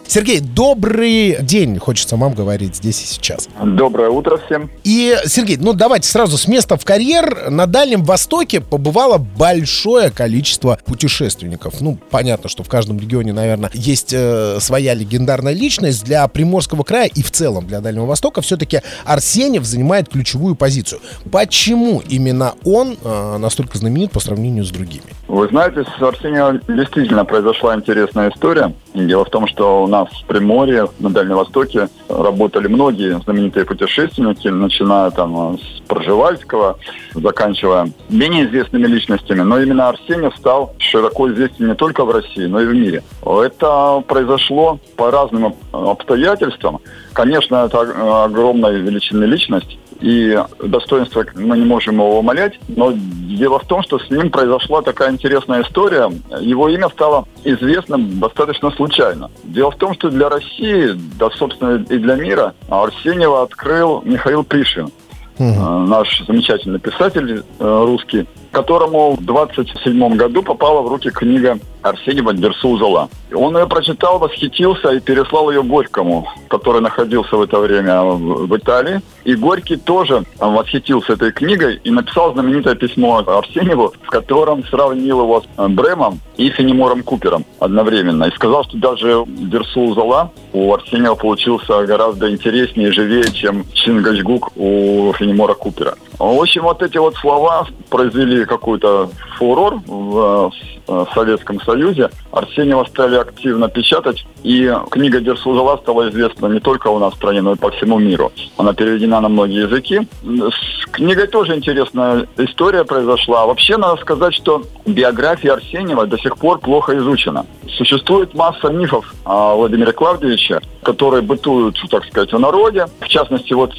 Сергей, 0.10 0.40
добрый 0.40 1.38
день, 1.42 1.78
хочется 1.78 2.18
вам 2.18 2.34
говорить 2.34 2.78
здесь 2.78 3.04
и 3.04 3.06
сейчас. 3.06 3.48
Доброе 3.64 4.10
утро 4.10 4.40
всем. 4.44 4.72
И, 4.84 5.16
Сергей, 5.26 5.58
ну 5.58 5.74
давайте 5.74 6.10
сразу 6.10 6.36
с 6.36 6.48
места 6.48 6.78
в 6.78 6.84
карьер. 6.84 7.52
На 7.52 7.68
Дальнем 7.68 8.04
Востоке 8.04 8.60
побывало 8.60 9.20
большое 9.20 10.10
количество 10.10 10.80
путешественников. 10.84 11.80
Ну, 11.80 12.00
понятно, 12.10 12.50
что 12.50 12.64
в 12.64 12.68
каждом 12.68 13.00
регионе, 13.00 13.34
наверное, 13.34 13.70
есть 13.76 14.12
э, 14.12 14.58
своя 14.60 14.96
легендарная 14.96 15.54
личность. 15.54 16.06
Для 16.06 16.28
Приморского 16.28 16.82
края 16.82 17.08
и 17.14 17.22
в 17.22 17.30
целом 17.30 17.68
для 17.68 17.80
Дальнего 17.80 18.08
Востока 18.08 18.42
все-таки 18.42 18.82
Арсеньев 19.06 19.64
занимает 19.64 20.10
ключевую 20.10 20.56
позицию. 20.56 21.02
Почему 21.32 22.02
именно 22.10 22.56
он 22.66 22.98
э, 23.04 23.38
настолько 23.38 23.78
знаменит 23.78 24.12
по 24.12 24.20
сравнению 24.20 24.66
с 24.66 24.72
другими? 24.72 25.04
Вы 25.28 25.48
знаете, 25.50 25.84
с 25.84 26.02
Арсением 26.02 26.62
действительно 26.68 27.26
произошла 27.26 27.76
интересная 27.76 28.32
история. 28.32 28.74
Дело 28.96 29.24
в 29.24 29.30
том, 29.30 29.48
что 29.48 29.84
у 29.84 29.88
нас 29.88 29.99
в 30.06 30.26
Приморье, 30.28 30.88
на 31.00 31.10
Дальнем 31.10 31.36
Востоке 31.36 31.90
работали 32.08 32.68
многие 32.68 33.20
знаменитые 33.22 33.66
путешественники, 33.66 34.48
начиная 34.48 35.12
там 35.12 35.58
с 35.58 35.80
Проживальского, 35.88 36.78
заканчивая 37.14 37.92
менее 38.10 38.46
известными 38.46 38.88
личностями. 38.88 39.42
Но 39.42 39.60
именно 39.60 39.90
Арсеньев 39.90 40.36
стал 40.38 40.76
широко 40.78 41.32
известен 41.32 41.68
не 41.68 41.76
только 41.76 42.06
в 42.06 42.12
России, 42.12 42.46
но 42.46 42.62
и 42.62 42.66
в 42.66 42.74
мире. 42.74 43.04
Это 43.26 44.04
произошло 44.08 44.80
по 44.96 45.12
разным 45.12 45.56
обстоятельствам. 45.72 46.80
Конечно, 47.14 47.66
это 47.66 48.24
огромная 48.26 48.72
величинная 48.72 49.28
личность, 49.28 49.78
и 50.00 50.38
достоинство 50.64 51.26
мы 51.36 51.58
не 51.58 51.66
можем 51.66 51.96
его 51.96 52.20
умолять, 52.20 52.60
но 52.68 52.94
дело 52.94 53.60
в 53.60 53.66
том, 53.66 53.84
что 53.84 54.00
с 54.00 54.10
ним 54.10 54.30
произошла 54.30 54.82
такая 54.82 55.12
интересная 55.12 55.64
история. 55.64 56.12
Его 56.40 56.70
имя 56.70 56.90
стало 56.90 57.26
известным 57.44 58.20
достаточно 58.20 58.72
случайно. 58.72 59.30
Дело 59.44 59.72
в 59.72 59.76
том, 59.76 59.94
что 59.94 60.10
для 60.10 60.30
России, 60.30 60.92
да, 61.18 61.30
собственно, 61.32 61.84
и 61.90 61.98
для 61.98 62.16
мира 62.16 62.54
Арсеньева 62.70 63.44
открыл 63.44 64.02
Михаил 64.04 64.44
Пришвин. 64.44 64.90
Угу. 65.38 65.88
Наш 65.88 66.22
замечательный 66.28 66.80
писатель 66.80 67.44
э, 67.60 67.84
русский. 67.86 68.28
Которому 68.52 69.16
в 69.16 69.24
27 69.24 70.16
году 70.16 70.44
попала 70.44 70.82
в 70.82 70.88
руки 70.88 71.10
книга 71.10 71.60
Арсеньева 71.82 72.34
«Дерсу 72.34 72.78
Зола». 72.78 73.10
Он 73.34 73.56
ее 73.58 73.68
прочитал, 73.68 74.20
восхитился 74.20 74.90
и 74.92 75.00
переслал 75.00 75.50
ее 75.50 75.64
Горькому, 75.64 76.28
который 76.50 76.82
находился 76.82 77.38
в 77.38 77.42
это 77.42 77.60
время 77.60 78.02
в 78.02 78.56
Италии. 78.58 79.02
И 79.24 79.36
Горький 79.36 79.78
тоже 79.78 80.24
восхитился 80.40 81.14
этой 81.14 81.32
книгой 81.32 81.80
и 81.84 81.92
написал 81.92 82.34
знаменитое 82.34 82.76
письмо 82.76 83.24
Арсеньеву, 83.26 83.94
в 84.04 84.10
котором 84.10 84.66
сравнил 84.66 85.22
его 85.22 85.42
с 85.42 85.70
Бремом 85.70 86.20
и 86.38 86.50
Фенемором 86.50 87.04
Купером 87.04 87.46
одновременно. 87.60 88.26
И 88.26 88.36
сказал, 88.36 88.64
что 88.64 88.78
даже 88.78 89.24
Дерсу 89.28 89.94
Зола 89.94 90.32
у 90.54 90.74
Арсеньева 90.74 91.16
получился 91.16 91.86
гораздо 91.86 92.32
интереснее 92.32 92.90
и 92.90 92.92
живее, 92.92 93.32
чем 93.32 93.66
Чингачгук 93.74 94.52
у 94.58 95.14
Фенемора 95.14 95.54
Купера. 95.54 95.96
В 96.20 96.42
общем, 96.42 96.64
вот 96.64 96.84
эти 96.84 96.98
вот 96.98 97.16
слова 97.16 97.66
произвели 97.90 98.44
какой-то 98.44 99.10
фурор 99.38 99.80
в 99.88 100.52
э, 100.86 101.06
Советском 101.14 101.62
Союзе. 101.62 102.10
Арсеньева 102.32 102.84
стали 102.90 103.16
активно 103.16 103.70
печатать, 103.70 104.26
и 104.44 104.70
книга 104.92 105.22
Дерсузова 105.22 105.78
стала 105.78 106.10
известна 106.10 106.48
не 106.48 106.60
только 106.60 106.88
у 106.88 107.00
нас 107.00 107.14
в 107.14 107.16
стране, 107.16 107.42
но 107.42 107.54
и 107.54 107.56
по 107.56 107.72
всему 107.72 108.00
миру. 108.00 108.34
Она 108.58 108.74
переведена 108.74 109.22
на 109.22 109.30
многие 109.30 109.64
языки. 109.64 110.02
С 110.22 110.86
книгой 110.92 111.28
тоже 111.28 111.56
интересная 111.56 112.28
история 112.38 112.84
произошла. 112.84 113.46
Вообще, 113.46 113.78
надо 113.78 114.02
сказать, 114.02 114.36
что 114.36 114.64
биография 114.86 115.54
Арсеньева 115.54 116.06
до 116.06 116.18
сих 116.18 116.38
пор 116.38 116.60
плохо 116.60 116.98
изучена. 116.98 117.46
Существует 117.78 118.34
масса 118.34 118.68
мифов 118.68 119.06
о 119.24 119.56
Владимире 119.56 119.94
Клавдевиче, 119.94 120.60
которые 120.84 121.22
бытуют, 121.22 121.78
так 121.90 122.04
сказать, 122.06 122.34
в 122.34 122.40
народе. 122.40 122.88
В 123.00 123.08
частности, 123.08 123.54
вот 123.54 123.74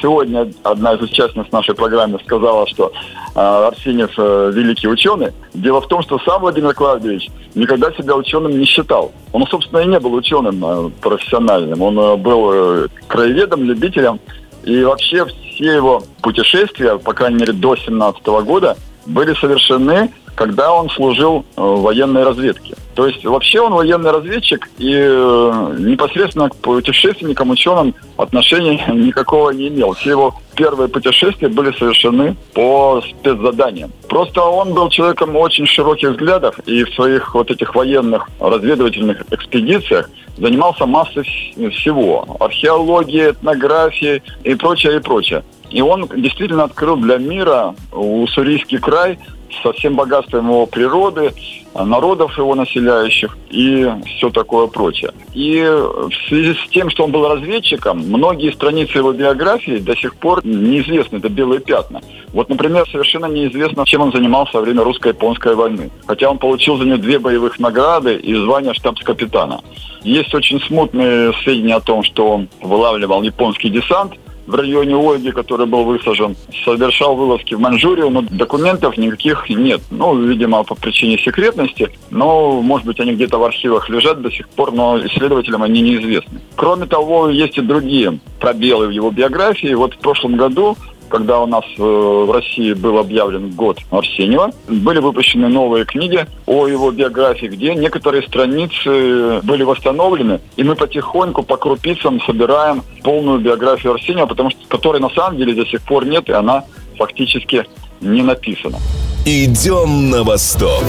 сегодня 0.00 0.50
одна 0.62 0.94
из 0.94 1.02
участниц 1.02 1.46
нашей 1.52 1.73
программы 1.74 2.18
сказала, 2.24 2.66
что 2.66 2.92
э, 3.34 3.40
Арсеньев 3.40 4.12
э, 4.16 4.50
великий 4.54 4.88
ученый. 4.88 5.32
Дело 5.54 5.80
в 5.80 5.88
том, 5.88 6.02
что 6.02 6.18
сам 6.20 6.40
Владимир 6.42 6.74
Клавдевич 6.74 7.30
никогда 7.54 7.92
себя 7.92 8.16
ученым 8.16 8.58
не 8.58 8.64
считал. 8.64 9.12
Он, 9.32 9.46
собственно, 9.46 9.80
и 9.80 9.86
не 9.86 9.98
был 9.98 10.14
ученым 10.14 10.64
э, 10.64 10.90
профессиональным. 11.00 11.82
Он 11.82 12.20
был 12.20 12.88
краеведом, 13.06 13.64
любителем. 13.64 14.20
И 14.64 14.82
вообще 14.82 15.26
все 15.26 15.72
его 15.72 16.02
путешествия, 16.22 16.96
по 16.96 17.12
крайней 17.12 17.38
мере, 17.40 17.52
до 17.52 17.76
17 17.76 18.24
года, 18.26 18.76
были 19.06 19.34
совершены 19.34 20.10
когда 20.34 20.72
он 20.72 20.90
служил 20.90 21.44
э, 21.56 21.60
в 21.60 21.82
военной 21.82 22.24
разведке. 22.24 22.74
То 22.94 23.06
есть 23.06 23.24
вообще 23.24 23.60
он 23.60 23.72
военный 23.74 24.10
разведчик 24.10 24.68
и 24.78 24.92
э, 24.92 25.76
непосредственно 25.78 26.48
к 26.48 26.56
путешественникам, 26.56 27.50
ученым 27.50 27.94
отношения 28.16 28.84
никакого 28.92 29.50
не 29.50 29.68
имел. 29.68 29.94
Все 29.94 30.10
его 30.10 30.34
первые 30.54 30.88
путешествия 30.88 31.48
были 31.48 31.76
совершены 31.76 32.36
по 32.54 33.02
спецзаданиям. 33.02 33.90
Просто 34.08 34.42
он 34.42 34.74
был 34.74 34.88
человеком 34.88 35.34
очень 35.36 35.66
широких 35.66 36.10
взглядов 36.10 36.58
и 36.66 36.84
в 36.84 36.94
своих 36.94 37.34
вот 37.34 37.50
этих 37.50 37.74
военных 37.74 38.28
разведывательных 38.38 39.24
экспедициях 39.32 40.10
занимался 40.36 40.86
массой 40.86 41.22
всего. 41.70 42.36
Археологией, 42.40 43.30
этнографией 43.30 44.22
и 44.42 44.54
прочее, 44.54 44.96
и 44.96 45.00
прочее. 45.00 45.44
И 45.70 45.80
он 45.80 46.08
действительно 46.16 46.64
открыл 46.64 46.96
для 46.96 47.18
мира 47.18 47.74
Уссурийский 47.92 48.78
край 48.78 49.18
со 49.62 49.72
всем 49.72 49.94
богатством 49.94 50.48
его 50.48 50.66
природы, 50.66 51.32
народов 51.74 52.36
его 52.38 52.54
населяющих 52.54 53.36
и 53.50 53.88
все 54.06 54.30
такое 54.30 54.66
прочее. 54.66 55.12
И 55.32 55.60
в 55.62 56.28
связи 56.28 56.54
с 56.54 56.70
тем, 56.70 56.90
что 56.90 57.04
он 57.04 57.12
был 57.12 57.28
разведчиком, 57.28 57.98
многие 57.98 58.52
страницы 58.52 58.98
его 58.98 59.12
биографии 59.12 59.78
до 59.78 59.96
сих 59.96 60.14
пор 60.16 60.44
неизвестны, 60.44 61.16
это 61.16 61.28
белые 61.28 61.60
пятна. 61.60 62.00
Вот, 62.32 62.48
например, 62.48 62.88
совершенно 62.90 63.26
неизвестно, 63.26 63.84
чем 63.86 64.02
он 64.02 64.12
занимался 64.12 64.56
во 64.58 64.62
время 64.62 64.82
русско-японской 64.82 65.54
войны. 65.54 65.90
Хотя 66.06 66.30
он 66.30 66.38
получил 66.38 66.76
за 66.76 66.84
нее 66.84 66.96
две 66.96 67.18
боевых 67.18 67.58
награды 67.58 68.16
и 68.16 68.34
звание 68.34 68.74
штабс-капитана. 68.74 69.60
Есть 70.02 70.34
очень 70.34 70.60
смутные 70.60 71.32
сведения 71.42 71.76
о 71.76 71.80
том, 71.80 72.02
что 72.02 72.28
он 72.28 72.48
вылавливал 72.60 73.22
японский 73.22 73.70
десант, 73.70 74.14
в 74.46 74.54
районе 74.54 74.94
Ольги, 74.96 75.30
который 75.30 75.66
был 75.66 75.84
высажен, 75.84 76.36
совершал 76.64 77.16
вылазки 77.16 77.54
в 77.54 77.60
Маньчжурию, 77.60 78.10
но 78.10 78.22
документов 78.22 78.96
никаких 78.96 79.48
нет. 79.48 79.80
Ну, 79.90 80.16
видимо, 80.16 80.62
по 80.64 80.74
причине 80.74 81.18
секретности, 81.18 81.90
но, 82.10 82.60
может 82.60 82.86
быть, 82.86 83.00
они 83.00 83.12
где-то 83.12 83.38
в 83.38 83.44
архивах 83.44 83.88
лежат 83.88 84.20
до 84.20 84.30
сих 84.30 84.48
пор, 84.48 84.72
но 84.72 84.98
исследователям 85.06 85.62
они 85.62 85.80
неизвестны. 85.80 86.40
Кроме 86.56 86.86
того, 86.86 87.28
есть 87.28 87.58
и 87.58 87.60
другие 87.60 88.18
пробелы 88.40 88.88
в 88.88 88.90
его 88.90 89.10
биографии. 89.10 89.74
Вот 89.74 89.94
в 89.94 89.98
прошлом 89.98 90.36
году 90.36 90.76
когда 91.14 91.38
у 91.38 91.46
нас 91.46 91.64
э, 91.78 91.80
в 91.80 92.28
России 92.32 92.72
был 92.72 92.98
объявлен 92.98 93.50
год 93.50 93.78
Арсеньева, 93.92 94.50
были 94.66 94.98
выпущены 94.98 95.46
новые 95.46 95.84
книги 95.84 96.26
о 96.44 96.66
его 96.66 96.90
биографии, 96.90 97.46
где 97.46 97.76
некоторые 97.76 98.24
страницы 98.24 99.40
были 99.44 99.62
восстановлены, 99.62 100.40
и 100.56 100.64
мы 100.64 100.74
потихоньку 100.74 101.44
по 101.44 101.56
крупицам 101.56 102.20
собираем 102.22 102.82
полную 103.04 103.38
биографию 103.38 103.92
Арсеньева, 103.92 104.26
потому 104.26 104.50
что 104.50 104.58
которой 104.66 105.00
на 105.00 105.10
самом 105.10 105.36
деле 105.36 105.54
до 105.54 105.64
сих 105.66 105.82
пор 105.82 106.04
нет, 106.04 106.28
и 106.28 106.32
она 106.32 106.64
фактически 106.98 107.64
не 108.00 108.22
написана. 108.22 108.78
Идем 109.24 110.10
на 110.10 110.24
восток. 110.24 110.82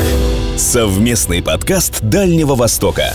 Совместный 0.58 1.44
подкаст 1.44 2.02
Дальнего 2.02 2.56
Востока. 2.56 3.14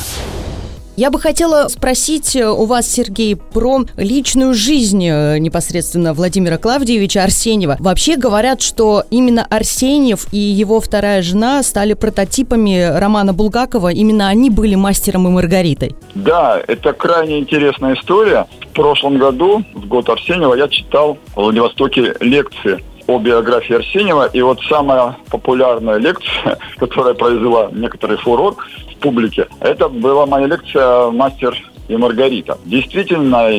Я 1.00 1.11
бы 1.11 1.19
хотела 1.19 1.69
спросить 1.69 2.37
э, 2.37 2.47
у 2.47 2.66
вас, 2.66 2.87
Сергей, 2.87 3.35
про 3.35 3.87
личную 3.97 4.52
жизнь 4.52 5.02
э, 5.02 5.38
непосредственно 5.38 6.12
Владимира 6.12 6.59
Клавдиевича 6.59 7.25
Арсеньева. 7.25 7.78
Вообще 7.80 8.16
говорят, 8.16 8.61
что 8.61 9.04
именно 9.11 9.47
Арсеньев 9.49 10.26
и 10.30 10.37
его 10.37 10.78
вторая 10.78 11.23
жена 11.23 11.62
стали 11.62 11.95
прототипами 11.95 12.99
романа 12.99 13.33
Булгакова. 13.33 13.90
Именно 13.90 14.28
они 14.28 14.50
были 14.50 14.75
мастером 14.75 15.26
и 15.26 15.30
Маргаритой. 15.30 15.97
Да, 16.14 16.61
это 16.69 16.92
крайне 16.92 17.38
интересная 17.38 17.95
история. 17.95 18.47
В 18.61 18.75
прошлом 18.75 19.16
году, 19.16 19.64
в 19.73 19.87
год 19.87 20.07
Арсеньева, 20.11 20.52
я 20.52 20.69
читал 20.69 21.16
в 21.35 21.37
Владивостоке 21.37 22.14
лекции 22.21 22.85
о 23.10 23.18
биографии 23.18 23.76
Арсеньева. 23.76 24.30
И 24.32 24.40
вот 24.42 24.60
самая 24.62 25.16
популярная 25.30 25.96
лекция, 25.96 26.58
которая 26.78 27.14
произвела 27.14 27.70
некоторый 27.72 28.16
фурор, 28.16 28.56
публике. 29.00 29.48
Это 29.60 29.88
была 29.88 30.26
моя 30.26 30.46
лекция 30.46 31.10
«Мастер 31.10 31.56
и 31.90 31.97
Маргарита». 31.97 32.59
Действительно, 32.64 33.50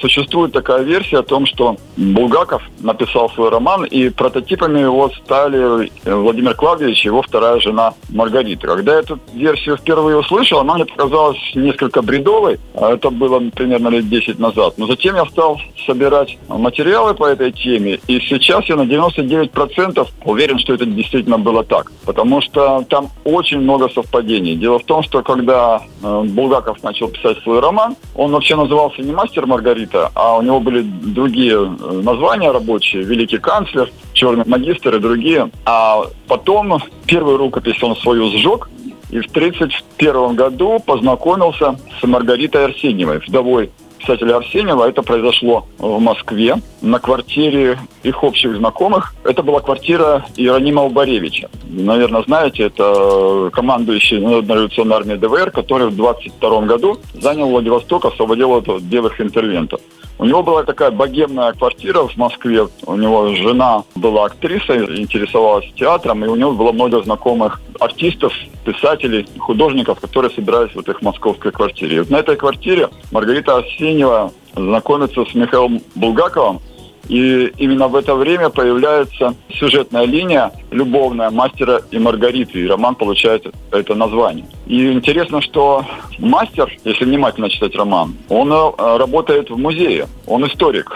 существует 0.00 0.52
такая 0.52 0.82
версия 0.82 1.18
о 1.18 1.22
том, 1.22 1.46
что 1.46 1.76
Булгаков 1.96 2.62
написал 2.80 3.30
свой 3.30 3.50
роман, 3.50 3.84
и 3.84 4.08
прототипами 4.08 4.80
его 4.80 5.10
стали 5.10 5.90
Владимир 6.04 6.54
Клавдевич 6.54 7.04
и 7.04 7.08
его 7.08 7.22
вторая 7.22 7.58
жена 7.60 7.94
Маргарита. 8.10 8.66
Когда 8.66 8.94
я 8.94 9.00
эту 9.00 9.18
версию 9.34 9.76
впервые 9.76 10.18
услышал, 10.18 10.60
она 10.60 10.74
мне 10.74 10.84
показалась 10.84 11.38
несколько 11.54 12.02
бредовой. 12.02 12.58
Это 12.74 13.10
было 13.10 13.40
примерно 13.50 13.88
лет 13.88 14.08
10 14.08 14.38
назад. 14.38 14.74
Но 14.76 14.86
затем 14.86 15.16
я 15.16 15.26
стал 15.26 15.60
собирать 15.86 16.38
материалы 16.48 17.14
по 17.14 17.26
этой 17.26 17.52
теме, 17.52 17.98
и 18.06 18.20
сейчас 18.20 18.64
я 18.66 18.76
на 18.76 18.82
99% 18.82 20.06
уверен, 20.24 20.58
что 20.58 20.74
это 20.74 20.86
действительно 20.86 21.38
было 21.38 21.64
так. 21.64 21.92
Потому 22.04 22.40
что 22.40 22.84
там 22.88 23.08
очень 23.24 23.60
много 23.60 23.88
совпадений. 23.88 24.56
Дело 24.56 24.78
в 24.78 24.84
том, 24.84 25.02
что 25.02 25.22
когда 25.22 25.82
э, 26.02 26.22
Булгаков 26.24 26.82
начал 26.82 27.08
писать 27.08 27.38
свой 27.42 27.55
роман. 27.60 27.96
Он 28.14 28.32
вообще 28.32 28.56
назывался 28.56 29.02
не 29.02 29.12
«Мастер 29.12 29.46
Маргарита», 29.46 30.10
а 30.14 30.36
у 30.38 30.42
него 30.42 30.60
были 30.60 30.82
другие 30.82 31.54
э, 31.54 31.92
названия 32.02 32.50
рабочие. 32.50 33.02
«Великий 33.02 33.38
канцлер», 33.38 33.90
«Черный 34.12 34.44
магистр» 34.46 34.96
и 34.96 35.00
другие. 35.00 35.50
А 35.64 36.02
потом 36.28 36.78
первую 37.06 37.36
рукопись 37.36 37.82
он 37.82 37.96
свою 37.96 38.30
сжег, 38.30 38.68
и 39.10 39.20
в 39.20 39.26
1931 39.26 40.34
году 40.34 40.78
познакомился 40.84 41.78
с 42.00 42.06
Маргаритой 42.06 42.64
Арсеньевой, 42.64 43.18
вдовой 43.18 43.70
писателя 43.98 44.36
Арсеньева. 44.36 44.88
Это 44.88 45.02
произошло 45.02 45.66
в 45.78 46.00
Москве 46.00 46.56
на 46.86 46.98
квартире 46.98 47.78
их 48.02 48.22
общих 48.22 48.56
знакомых. 48.56 49.14
Это 49.24 49.42
была 49.42 49.60
квартира 49.60 50.24
Иеронима 50.36 50.84
Убаревича. 50.84 51.50
Наверное, 51.64 52.22
знаете, 52.22 52.64
это 52.64 53.50
командующий 53.52 54.20
Народной 54.20 54.54
революционной 54.56 54.96
армией 54.96 55.18
ДВР, 55.18 55.50
который 55.50 55.88
в 55.88 55.96
22 55.96 56.60
году 56.62 56.98
занял 57.14 57.48
Владивосток, 57.48 58.04
освободил 58.06 58.52
от 58.52 58.66
белых 58.82 59.20
интервентов. 59.20 59.80
У 60.18 60.24
него 60.24 60.42
была 60.42 60.62
такая 60.62 60.90
богемная 60.90 61.52
квартира 61.52 62.02
в 62.02 62.16
Москве. 62.16 62.66
У 62.86 62.96
него 62.96 63.34
жена 63.34 63.84
была 63.94 64.26
актрисой, 64.26 64.78
интересовалась 64.98 65.66
театром, 65.76 66.24
и 66.24 66.28
у 66.28 66.36
него 66.36 66.52
было 66.52 66.72
много 66.72 67.02
знакомых 67.02 67.60
артистов, 67.80 68.32
писателей, 68.64 69.26
художников, 69.38 70.00
которые 70.00 70.30
собирались 70.30 70.74
в 70.74 70.80
этой 70.80 70.94
московской 71.02 71.52
квартире. 71.52 71.96
И 71.96 71.98
вот 72.00 72.10
на 72.10 72.16
этой 72.16 72.36
квартире 72.36 72.88
Маргарита 73.12 73.56
Арсеньева 73.56 74.32
знакомится 74.54 75.24
с 75.24 75.34
Михаилом 75.34 75.82
Булгаковым, 75.94 76.60
и 77.08 77.52
именно 77.58 77.88
в 77.88 77.96
это 77.96 78.14
время 78.14 78.48
появляется 78.48 79.34
сюжетная 79.50 80.04
линия 80.04 80.52
любовная 80.70 81.30
мастера 81.30 81.80
и 81.90 81.98
Маргариты. 81.98 82.60
И 82.60 82.66
роман 82.66 82.94
получает 82.94 83.46
это 83.70 83.94
название. 83.94 84.46
И 84.66 84.92
интересно, 84.92 85.40
что 85.40 85.84
мастер, 86.18 86.72
если 86.84 87.04
внимательно 87.04 87.48
читать 87.50 87.74
роман, 87.76 88.16
он 88.28 88.52
э, 88.52 88.96
работает 88.96 89.50
в 89.50 89.56
музее, 89.56 90.08
он 90.26 90.46
историк. 90.46 90.92